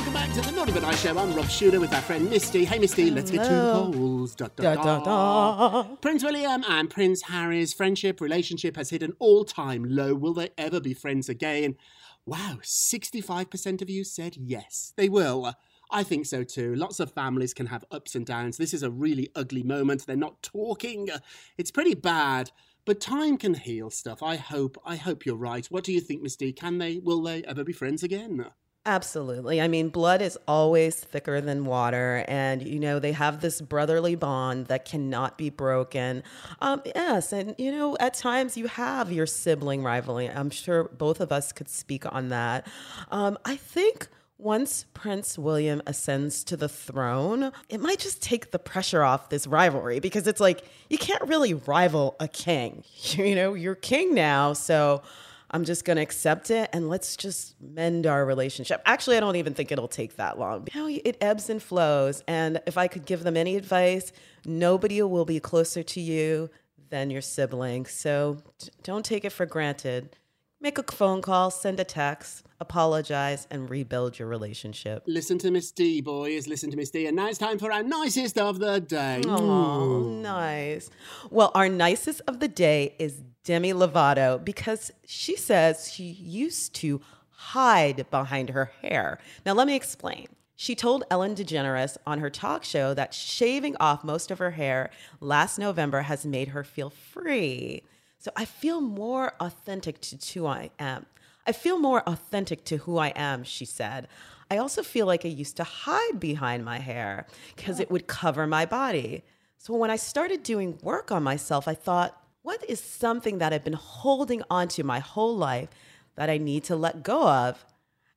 Welcome 0.00 0.14
back 0.14 0.32
to 0.32 0.40
the 0.40 0.52
Naughty 0.52 0.72
But 0.72 0.80
Nice 0.80 1.02
Show. 1.02 1.18
I'm 1.18 1.34
Rob 1.34 1.50
Shuter 1.50 1.78
with 1.78 1.92
our 1.92 2.00
friend 2.00 2.30
Misty. 2.30 2.64
Hey, 2.64 2.78
Misty, 2.78 3.10
let's 3.10 3.30
get 3.30 3.44
to 3.44 3.52
the 3.52 3.90
polls. 3.92 4.34
Da, 4.34 4.48
da, 4.56 4.74
da, 4.74 5.04
da. 5.04 5.82
Prince 5.96 6.24
William 6.24 6.64
and 6.66 6.88
Prince 6.88 7.20
Harry's 7.24 7.74
friendship 7.74 8.18
relationship 8.18 8.76
has 8.76 8.88
hit 8.88 9.02
an 9.02 9.12
all 9.18 9.44
time 9.44 9.84
low. 9.84 10.14
Will 10.14 10.32
they 10.32 10.48
ever 10.56 10.80
be 10.80 10.94
friends 10.94 11.28
again? 11.28 11.76
Wow, 12.24 12.60
65% 12.62 13.82
of 13.82 13.90
you 13.90 14.02
said 14.02 14.38
yes, 14.38 14.94
they 14.96 15.10
will. 15.10 15.52
I 15.90 16.02
think 16.02 16.24
so 16.24 16.44
too. 16.44 16.74
Lots 16.76 16.98
of 16.98 17.12
families 17.12 17.52
can 17.52 17.66
have 17.66 17.84
ups 17.90 18.14
and 18.14 18.24
downs. 18.24 18.56
This 18.56 18.72
is 18.72 18.82
a 18.82 18.90
really 18.90 19.28
ugly 19.34 19.62
moment. 19.62 20.06
They're 20.06 20.16
not 20.16 20.42
talking. 20.42 21.10
It's 21.58 21.70
pretty 21.70 21.94
bad. 21.94 22.52
But 22.86 23.02
time 23.02 23.36
can 23.36 23.52
heal 23.52 23.90
stuff. 23.90 24.22
I 24.22 24.36
hope. 24.36 24.78
I 24.82 24.96
hope 24.96 25.26
you're 25.26 25.36
right. 25.36 25.66
What 25.66 25.84
do 25.84 25.92
you 25.92 26.00
think, 26.00 26.22
Misty? 26.22 26.54
Can 26.54 26.78
they? 26.78 27.00
Will 27.00 27.20
they 27.20 27.44
ever 27.44 27.64
be 27.64 27.74
friends 27.74 28.02
again? 28.02 28.46
Absolutely. 28.86 29.60
I 29.60 29.68
mean, 29.68 29.90
blood 29.90 30.22
is 30.22 30.38
always 30.48 30.96
thicker 30.96 31.42
than 31.42 31.66
water, 31.66 32.24
and 32.26 32.66
you 32.66 32.80
know 32.80 32.98
they 32.98 33.12
have 33.12 33.42
this 33.42 33.60
brotherly 33.60 34.14
bond 34.14 34.68
that 34.68 34.86
cannot 34.86 35.36
be 35.36 35.50
broken. 35.50 36.22
Um, 36.62 36.80
yes, 36.86 37.30
and 37.34 37.54
you 37.58 37.72
know 37.72 37.98
at 38.00 38.14
times 38.14 38.56
you 38.56 38.68
have 38.68 39.12
your 39.12 39.26
sibling 39.26 39.82
rivalry. 39.82 40.30
I'm 40.30 40.48
sure 40.48 40.84
both 40.84 41.20
of 41.20 41.30
us 41.30 41.52
could 41.52 41.68
speak 41.68 42.10
on 42.10 42.30
that. 42.30 42.66
Um, 43.10 43.38
I 43.44 43.56
think 43.56 44.08
once 44.38 44.86
Prince 44.94 45.36
William 45.38 45.82
ascends 45.86 46.42
to 46.44 46.56
the 46.56 46.68
throne, 46.68 47.52
it 47.68 47.80
might 47.80 47.98
just 47.98 48.22
take 48.22 48.50
the 48.50 48.58
pressure 48.58 49.02
off 49.02 49.28
this 49.28 49.46
rivalry 49.46 50.00
because 50.00 50.26
it's 50.26 50.40
like 50.40 50.64
you 50.88 50.96
can't 50.96 51.28
really 51.28 51.52
rival 51.52 52.16
a 52.18 52.28
king. 52.28 52.82
You 53.12 53.34
know, 53.34 53.52
you're 53.52 53.74
king 53.74 54.14
now, 54.14 54.54
so 54.54 55.02
I'm 55.50 55.64
just 55.64 55.84
going 55.84 55.96
to 55.96 56.02
accept 56.02 56.50
it 56.50 56.70
and 56.72 56.88
let's 56.88 57.16
just 57.16 57.60
mend 57.60 58.06
our 58.06 58.24
relationship. 58.24 58.80
Actually, 58.86 59.16
I 59.16 59.20
don't 59.20 59.36
even 59.36 59.52
think 59.52 59.72
it'll 59.72 59.88
take 59.88 60.16
that 60.16 60.38
long. 60.38 60.68
Know, 60.74 60.88
it 60.88 61.16
ebbs 61.20 61.50
and 61.50 61.62
flows. 61.62 62.22
And 62.28 62.60
if 62.66 62.78
I 62.78 62.86
could 62.86 63.04
give 63.04 63.24
them 63.24 63.36
any 63.36 63.56
advice, 63.56 64.12
nobody 64.44 65.02
will 65.02 65.24
be 65.24 65.40
closer 65.40 65.82
to 65.82 66.00
you 66.00 66.50
than 66.90 67.10
your 67.10 67.22
sibling. 67.22 67.86
So 67.86 68.38
don't 68.82 69.04
take 69.04 69.24
it 69.24 69.30
for 69.30 69.46
granted. 69.46 70.16
Make 70.60 70.78
a 70.78 70.82
phone 70.82 71.22
call, 71.22 71.50
send 71.50 71.80
a 71.80 71.84
text, 71.84 72.44
apologize, 72.60 73.46
and 73.50 73.70
rebuild 73.70 74.18
your 74.18 74.28
relationship. 74.28 75.02
Listen 75.06 75.38
to 75.38 75.50
Miss 75.50 75.70
D, 75.70 76.00
boys. 76.00 76.46
Listen 76.46 76.70
to 76.70 76.76
Miss 76.76 76.90
D. 76.90 77.06
And 77.06 77.16
now 77.16 77.28
it's 77.28 77.38
time 77.38 77.58
for 77.58 77.72
our 77.72 77.82
nicest 77.82 78.38
of 78.38 78.58
the 78.58 78.80
day. 78.80 79.22
Oh, 79.26 80.00
nice. 80.22 80.90
Well, 81.30 81.50
our 81.54 81.68
nicest 81.68 82.20
of 82.26 82.40
the 82.40 82.48
day 82.48 82.94
is 82.98 83.22
Demi 83.44 83.72
Lovato 83.72 84.42
because 84.44 84.90
she 85.06 85.36
says 85.36 85.90
she 85.92 86.04
used 86.04 86.74
to 86.76 87.00
hide 87.30 88.08
behind 88.10 88.50
her 88.50 88.70
hair. 88.82 89.18
Now, 89.46 89.54
let 89.54 89.66
me 89.66 89.74
explain. 89.74 90.28
She 90.54 90.74
told 90.74 91.04
Ellen 91.10 91.34
DeGeneres 91.34 91.96
on 92.06 92.18
her 92.18 92.28
talk 92.28 92.64
show 92.64 92.92
that 92.92 93.14
shaving 93.14 93.76
off 93.80 94.04
most 94.04 94.30
of 94.30 94.38
her 94.38 94.50
hair 94.50 94.90
last 95.18 95.58
November 95.58 96.02
has 96.02 96.26
made 96.26 96.48
her 96.48 96.62
feel 96.62 96.90
free. 96.90 97.82
So 98.18 98.30
I 98.36 98.44
feel 98.44 98.82
more 98.82 99.32
authentic 99.40 100.02
to 100.02 100.18
who 100.34 100.46
I 100.46 100.68
am. 100.78 101.06
I 101.46 101.52
feel 101.52 101.78
more 101.78 102.02
authentic 102.08 102.64
to 102.66 102.78
who 102.78 102.98
I 102.98 103.08
am, 103.08 103.44
she 103.44 103.64
said. 103.64 104.08
I 104.50 104.58
also 104.58 104.82
feel 104.82 105.06
like 105.06 105.24
I 105.24 105.28
used 105.28 105.56
to 105.58 105.64
hide 105.64 106.18
behind 106.18 106.64
my 106.64 106.78
hair 106.78 107.26
because 107.54 107.80
it 107.80 107.90
would 107.90 108.06
cover 108.06 108.46
my 108.46 108.66
body. 108.66 109.22
So 109.56 109.74
when 109.74 109.90
I 109.90 109.96
started 109.96 110.42
doing 110.42 110.78
work 110.82 111.12
on 111.12 111.22
myself, 111.22 111.68
I 111.68 111.74
thought, 111.74 112.20
what 112.42 112.64
is 112.68 112.80
something 112.80 113.38
that 113.38 113.52
I've 113.52 113.64
been 113.64 113.74
holding 113.74 114.42
onto 114.50 114.82
my 114.82 114.98
whole 114.98 115.36
life 115.36 115.68
that 116.16 116.30
I 116.30 116.38
need 116.38 116.64
to 116.64 116.76
let 116.76 117.02
go 117.02 117.28
of? 117.28 117.64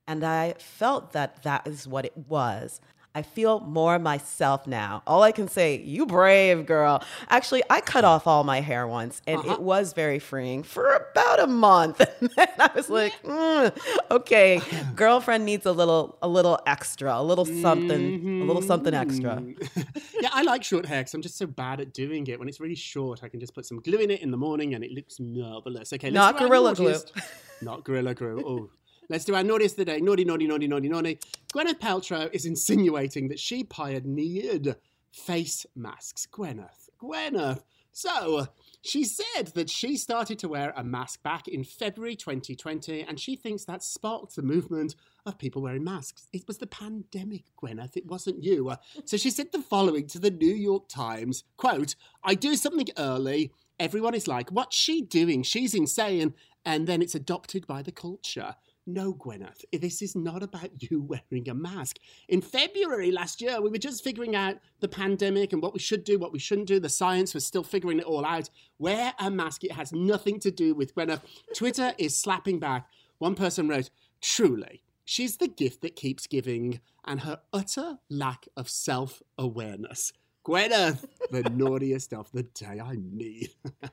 And 0.06 0.24
I 0.24 0.54
felt 0.58 1.12
that 1.12 1.42
that 1.44 1.66
is 1.66 1.86
what 1.86 2.04
it 2.04 2.16
was. 2.16 2.80
I 3.16 3.22
feel 3.22 3.60
more 3.60 3.98
myself 4.00 4.66
now. 4.66 5.04
All 5.06 5.22
I 5.22 5.30
can 5.30 5.46
say, 5.46 5.78
you 5.78 6.04
brave 6.04 6.66
girl. 6.66 7.00
Actually, 7.28 7.62
I 7.70 7.80
cut 7.80 8.04
off 8.04 8.26
all 8.26 8.42
my 8.42 8.60
hair 8.60 8.88
once 8.88 9.22
and 9.24 9.38
uh-huh. 9.38 9.52
it 9.52 9.62
was 9.62 9.92
very 9.92 10.18
freeing 10.18 10.64
for 10.64 10.90
about 10.90 11.40
a 11.40 11.46
month. 11.46 12.00
And 12.24 12.30
then 12.36 12.48
I 12.58 12.70
was 12.74 12.88
like, 12.88 13.12
mm, 13.22 13.76
okay, 14.10 14.60
girlfriend 14.94 15.44
needs 15.44 15.66
a 15.66 15.72
little 15.72 16.16
a 16.22 16.28
little 16.28 16.58
extra, 16.66 17.18
a 17.18 17.22
little 17.22 17.44
something, 17.44 18.20
mm-hmm. 18.20 18.42
a 18.42 18.44
little 18.46 18.62
something 18.62 18.94
extra. 18.94 19.42
yeah, 20.20 20.30
I 20.32 20.42
like 20.42 20.64
short 20.64 20.86
hair 20.86 21.00
because 21.00 21.12
I'm 21.12 21.20
just 21.20 21.36
so 21.36 21.46
bad 21.46 21.80
at 21.80 21.92
doing 21.92 22.26
it. 22.28 22.38
When 22.38 22.48
it's 22.48 22.60
really 22.60 22.76
short, 22.76 23.22
I 23.22 23.28
can 23.28 23.40
just 23.40 23.54
put 23.54 23.66
some 23.66 23.80
glue 23.80 23.98
in 23.98 24.10
it 24.10 24.22
in 24.22 24.30
the 24.30 24.38
morning 24.38 24.74
and 24.74 24.82
it 24.82 24.92
looks 24.92 25.20
marvelous. 25.20 25.92
Okay, 25.92 26.10
not 26.10 26.38
gorilla 26.38 26.74
glue. 26.74 26.96
Not 27.60 27.84
gorilla 27.84 28.14
glue. 28.14 28.42
Oh, 28.46 28.70
Let's 29.08 29.24
do 29.24 29.34
our 29.34 29.42
naughtiest 29.42 29.74
of 29.74 29.78
the 29.78 29.84
day. 29.84 30.00
Naughty, 30.00 30.24
naughty, 30.24 30.46
naughty, 30.46 30.66
naughty, 30.66 30.88
naughty. 30.88 31.18
Gwyneth 31.52 31.78
Paltrow 31.78 32.30
is 32.32 32.46
insinuating 32.46 33.28
that 33.28 33.38
she 33.38 33.64
pioneered 33.64 34.76
face 35.12 35.66
masks. 35.74 36.26
Gwyneth, 36.32 36.88
Gwyneth. 37.00 37.62
So, 37.96 38.48
she 38.82 39.04
said 39.04 39.48
that 39.54 39.70
she 39.70 39.96
started 39.96 40.38
to 40.40 40.48
wear 40.48 40.72
a 40.76 40.82
mask 40.82 41.22
back 41.22 41.46
in 41.46 41.62
February 41.62 42.16
2020, 42.16 43.02
and 43.02 43.20
she 43.20 43.36
thinks 43.36 43.64
that 43.66 43.84
sparked 43.84 44.34
the 44.34 44.42
movement 44.42 44.96
of 45.24 45.38
people 45.38 45.62
wearing 45.62 45.84
masks. 45.84 46.26
It 46.32 46.48
was 46.48 46.58
the 46.58 46.66
pandemic, 46.66 47.44
Gwyneth. 47.62 47.96
It 47.96 48.06
wasn't 48.06 48.42
you. 48.42 48.72
So 49.04 49.16
she 49.16 49.30
said 49.30 49.52
the 49.52 49.62
following 49.62 50.08
to 50.08 50.18
the 50.18 50.32
New 50.32 50.54
York 50.54 50.88
Times, 50.88 51.44
quote, 51.56 51.94
I 52.24 52.34
do 52.34 52.56
something 52.56 52.88
early. 52.98 53.52
Everyone 53.78 54.14
is 54.14 54.26
like, 54.26 54.50
what's 54.50 54.76
she 54.76 55.00
doing? 55.00 55.44
She's 55.44 55.72
insane. 55.72 56.34
And 56.64 56.88
then 56.88 57.00
it's 57.00 57.14
adopted 57.14 57.66
by 57.66 57.82
the 57.82 57.92
culture. 57.92 58.56
No, 58.86 59.14
Gwyneth, 59.14 59.64
this 59.72 60.02
is 60.02 60.14
not 60.14 60.42
about 60.42 60.70
you 60.82 61.00
wearing 61.00 61.48
a 61.48 61.54
mask. 61.54 61.98
In 62.28 62.42
February 62.42 63.10
last 63.10 63.40
year, 63.40 63.60
we 63.60 63.70
were 63.70 63.78
just 63.78 64.04
figuring 64.04 64.36
out 64.36 64.56
the 64.80 64.88
pandemic 64.88 65.52
and 65.52 65.62
what 65.62 65.72
we 65.72 65.78
should 65.78 66.04
do, 66.04 66.18
what 66.18 66.32
we 66.32 66.38
shouldn't 66.38 66.68
do. 66.68 66.78
The 66.78 66.88
science 66.88 67.32
was 67.32 67.46
still 67.46 67.62
figuring 67.62 67.98
it 67.98 68.04
all 68.04 68.26
out. 68.26 68.50
Wear 68.78 69.14
a 69.18 69.30
mask. 69.30 69.64
It 69.64 69.72
has 69.72 69.92
nothing 69.92 70.38
to 70.40 70.50
do 70.50 70.74
with 70.74 70.94
Gwyneth. 70.94 71.22
Twitter 71.54 71.94
is 71.96 72.18
slapping 72.18 72.58
back. 72.58 72.86
One 73.18 73.34
person 73.34 73.68
wrote, 73.68 73.88
truly, 74.20 74.82
she's 75.04 75.38
the 75.38 75.48
gift 75.48 75.80
that 75.80 75.96
keeps 75.96 76.26
giving, 76.26 76.80
and 77.06 77.20
her 77.20 77.40
utter 77.52 77.98
lack 78.10 78.48
of 78.56 78.68
self 78.68 79.22
awareness. 79.38 80.12
Gwyneth, 80.44 81.06
the 81.30 81.42
naughtiest 81.42 82.12
of 82.12 82.30
the 82.32 82.42
day. 82.42 82.78
I 82.78 82.96
mean. 82.96 83.48
okay, 83.84 83.88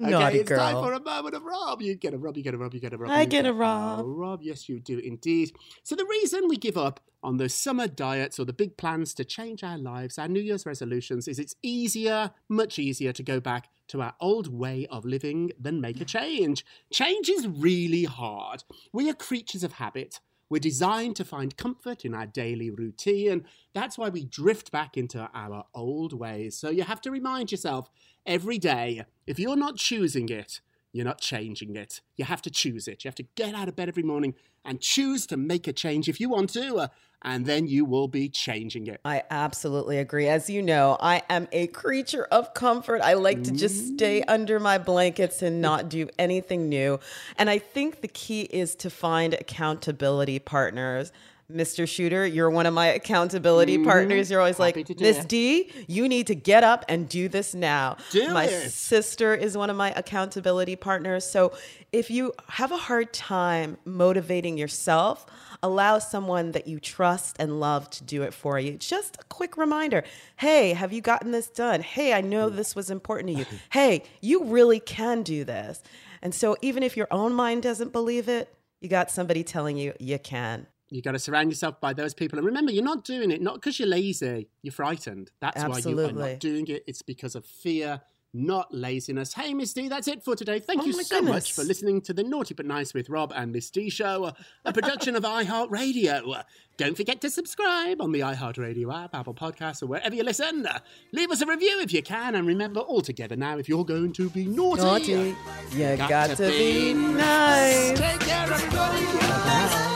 Naughty 0.00 0.38
it's 0.38 0.48
girl. 0.48 0.58
time 0.58 0.74
for 0.82 0.92
a 0.92 1.00
moment 1.00 1.34
of 1.36 1.44
Rob. 1.44 1.80
You 1.80 1.94
get 1.94 2.12
a 2.12 2.18
Rob, 2.18 2.36
you 2.36 2.42
get 2.42 2.54
a 2.54 2.58
Rob, 2.58 2.74
you 2.74 2.80
get 2.80 2.92
a 2.92 2.96
Rob. 2.96 3.10
I 3.10 3.22
you 3.22 3.26
get 3.28 3.46
a 3.46 3.50
a 3.50 3.52
Rob. 3.52 4.04
Rob, 4.04 4.42
yes, 4.42 4.68
you 4.68 4.80
do 4.80 4.98
indeed. 4.98 5.52
So, 5.84 5.94
the 5.94 6.04
reason 6.04 6.48
we 6.48 6.56
give 6.56 6.76
up 6.76 7.00
on 7.22 7.36
those 7.36 7.54
summer 7.54 7.86
diets 7.86 8.38
or 8.40 8.44
the 8.44 8.52
big 8.52 8.76
plans 8.76 9.14
to 9.14 9.24
change 9.24 9.62
our 9.62 9.78
lives, 9.78 10.18
our 10.18 10.28
New 10.28 10.40
Year's 10.40 10.66
resolutions, 10.66 11.28
is 11.28 11.38
it's 11.38 11.54
easier, 11.62 12.32
much 12.48 12.78
easier 12.80 13.12
to 13.12 13.22
go 13.22 13.38
back 13.38 13.68
to 13.88 14.02
our 14.02 14.14
old 14.20 14.52
way 14.52 14.86
of 14.90 15.04
living 15.04 15.52
than 15.58 15.80
make 15.80 16.00
a 16.00 16.04
change. 16.04 16.64
Change 16.92 17.28
is 17.28 17.46
really 17.46 18.04
hard. 18.04 18.64
We 18.92 19.08
are 19.08 19.14
creatures 19.14 19.62
of 19.62 19.74
habit. 19.74 20.20
We're 20.48 20.60
designed 20.60 21.16
to 21.16 21.24
find 21.24 21.56
comfort 21.56 22.04
in 22.04 22.14
our 22.14 22.26
daily 22.26 22.70
routine. 22.70 23.30
and 23.32 23.44
That's 23.74 23.98
why 23.98 24.08
we 24.08 24.24
drift 24.24 24.70
back 24.70 24.96
into 24.96 25.28
our 25.34 25.64
old 25.74 26.12
ways. 26.12 26.56
So 26.56 26.70
you 26.70 26.84
have 26.84 27.00
to 27.02 27.10
remind 27.10 27.50
yourself 27.50 27.90
every 28.24 28.58
day 28.58 29.04
if 29.26 29.38
you're 29.38 29.56
not 29.56 29.76
choosing 29.76 30.28
it, 30.28 30.60
you're 30.96 31.04
not 31.04 31.20
changing 31.20 31.76
it. 31.76 32.00
You 32.16 32.24
have 32.24 32.42
to 32.42 32.50
choose 32.50 32.88
it. 32.88 33.04
You 33.04 33.08
have 33.08 33.14
to 33.16 33.26
get 33.34 33.54
out 33.54 33.68
of 33.68 33.76
bed 33.76 33.88
every 33.88 34.02
morning 34.02 34.34
and 34.64 34.80
choose 34.80 35.26
to 35.26 35.36
make 35.36 35.68
a 35.68 35.72
change 35.72 36.08
if 36.08 36.20
you 36.20 36.28
want 36.28 36.50
to, 36.50 36.76
uh, 36.76 36.88
and 37.22 37.46
then 37.46 37.66
you 37.66 37.84
will 37.84 38.08
be 38.08 38.28
changing 38.28 38.86
it. 38.86 39.00
I 39.04 39.22
absolutely 39.30 39.98
agree. 39.98 40.28
As 40.28 40.50
you 40.50 40.62
know, 40.62 40.96
I 41.00 41.22
am 41.30 41.48
a 41.52 41.66
creature 41.68 42.24
of 42.24 42.52
comfort. 42.54 43.00
I 43.00 43.14
like 43.14 43.42
to 43.44 43.52
just 43.52 43.94
stay 43.94 44.22
under 44.22 44.58
my 44.58 44.78
blankets 44.78 45.42
and 45.42 45.60
not 45.60 45.88
do 45.90 46.08
anything 46.18 46.68
new. 46.68 46.98
And 47.36 47.48
I 47.48 47.58
think 47.58 48.00
the 48.00 48.08
key 48.08 48.42
is 48.42 48.74
to 48.76 48.90
find 48.90 49.34
accountability 49.34 50.38
partners. 50.38 51.12
Mr. 51.52 51.86
Shuter, 51.86 52.26
you're 52.26 52.50
one 52.50 52.66
of 52.66 52.74
my 52.74 52.88
accountability 52.88 53.76
mm-hmm. 53.76 53.86
partners. 53.86 54.30
You're 54.30 54.40
always 54.40 54.58
Happy 54.58 54.82
like, 54.82 55.00
Miss. 55.00 55.24
D, 55.24 55.70
you 55.86 56.08
need 56.08 56.26
to 56.26 56.34
get 56.34 56.64
up 56.64 56.84
and 56.88 57.08
do 57.08 57.28
this 57.28 57.54
now. 57.54 57.96
Do 58.10 58.32
my 58.32 58.44
it. 58.44 58.70
sister 58.70 59.32
is 59.32 59.56
one 59.56 59.70
of 59.70 59.76
my 59.76 59.92
accountability 59.92 60.74
partners. 60.74 61.24
So 61.24 61.52
if 61.92 62.10
you 62.10 62.32
have 62.48 62.72
a 62.72 62.76
hard 62.76 63.12
time 63.12 63.76
motivating 63.84 64.58
yourself, 64.58 65.24
allow 65.62 66.00
someone 66.00 66.50
that 66.52 66.66
you 66.66 66.80
trust 66.80 67.36
and 67.38 67.60
love 67.60 67.88
to 67.90 68.04
do 68.04 68.22
it 68.22 68.34
for 68.34 68.58
you. 68.58 68.72
Just 68.72 69.16
a 69.20 69.24
quick 69.24 69.56
reminder 69.56 70.02
hey, 70.36 70.72
have 70.72 70.92
you 70.92 71.00
gotten 71.00 71.30
this 71.30 71.48
done? 71.48 71.80
Hey, 71.80 72.12
I 72.12 72.20
know 72.20 72.50
this 72.50 72.74
was 72.74 72.90
important 72.90 73.28
to 73.28 73.38
you. 73.38 73.46
Hey, 73.70 74.04
you 74.20 74.44
really 74.44 74.80
can 74.80 75.22
do 75.22 75.44
this. 75.44 75.82
And 76.22 76.34
so 76.34 76.56
even 76.60 76.82
if 76.82 76.96
your 76.96 77.08
own 77.10 77.32
mind 77.32 77.62
doesn't 77.62 77.92
believe 77.92 78.28
it, 78.28 78.52
you 78.80 78.88
got 78.88 79.10
somebody 79.10 79.44
telling 79.44 79.76
you 79.76 79.92
you 79.98 80.18
can. 80.18 80.66
You 80.90 81.02
got 81.02 81.12
to 81.12 81.18
surround 81.18 81.50
yourself 81.50 81.80
by 81.80 81.92
those 81.92 82.14
people. 82.14 82.38
And 82.38 82.46
remember, 82.46 82.70
you're 82.70 82.84
not 82.84 83.04
doing 83.04 83.30
it 83.30 83.42
not 83.42 83.54
because 83.54 83.78
you're 83.80 83.88
lazy, 83.88 84.48
you're 84.62 84.72
frightened. 84.72 85.30
That's 85.40 85.62
why 85.64 85.78
you 85.78 85.98
are 86.00 86.12
not 86.12 86.40
doing 86.40 86.66
it. 86.68 86.84
It's 86.86 87.02
because 87.02 87.34
of 87.34 87.44
fear, 87.44 88.00
not 88.32 88.72
laziness. 88.72 89.32
Hey, 89.32 89.52
Miss 89.52 89.72
D, 89.72 89.88
that's 89.88 90.06
it 90.06 90.22
for 90.22 90.36
today. 90.36 90.60
Thank 90.60 90.82
Oh 90.82 90.84
you 90.84 90.92
so 90.92 91.16
goodness. 91.16 91.32
much 91.32 91.52
for 91.54 91.64
listening 91.64 92.02
to 92.02 92.12
the 92.12 92.22
Naughty 92.22 92.54
But 92.54 92.66
Nice 92.66 92.94
with 92.94 93.08
Rob 93.08 93.32
and 93.34 93.50
Miss 93.50 93.70
D 93.70 93.90
show, 93.90 94.24
uh, 94.24 94.32
a 94.64 94.72
production 94.72 95.16
of 95.16 95.24
iHeartRadio. 95.24 96.44
Don't 96.76 96.96
forget 96.96 97.20
to 97.22 97.30
subscribe 97.30 98.00
on 98.00 98.12
the 98.12 98.20
iHeartRadio 98.20 99.04
app, 99.04 99.14
Apple 99.14 99.34
Podcasts, 99.34 99.82
or 99.82 99.86
wherever 99.86 100.14
you 100.14 100.22
listen. 100.22 100.68
Leave 101.12 101.30
us 101.30 101.40
a 101.40 101.46
review 101.46 101.80
if 101.80 101.92
you 101.92 102.02
can. 102.02 102.34
And 102.34 102.46
remember, 102.46 102.80
all 102.80 103.00
together 103.00 103.34
now, 103.34 103.58
if 103.58 103.68
you're 103.68 103.84
going 103.84 104.12
to 104.12 104.28
be 104.30 104.44
naughty, 104.44 104.82
Naughty, 104.82 105.34
you 105.72 105.96
got, 105.96 106.36
to, 106.36 106.48
be 106.48 106.92
nice. 106.92 107.98
Take 107.98 108.20
care, 108.20 108.52
everybody. 108.52 109.95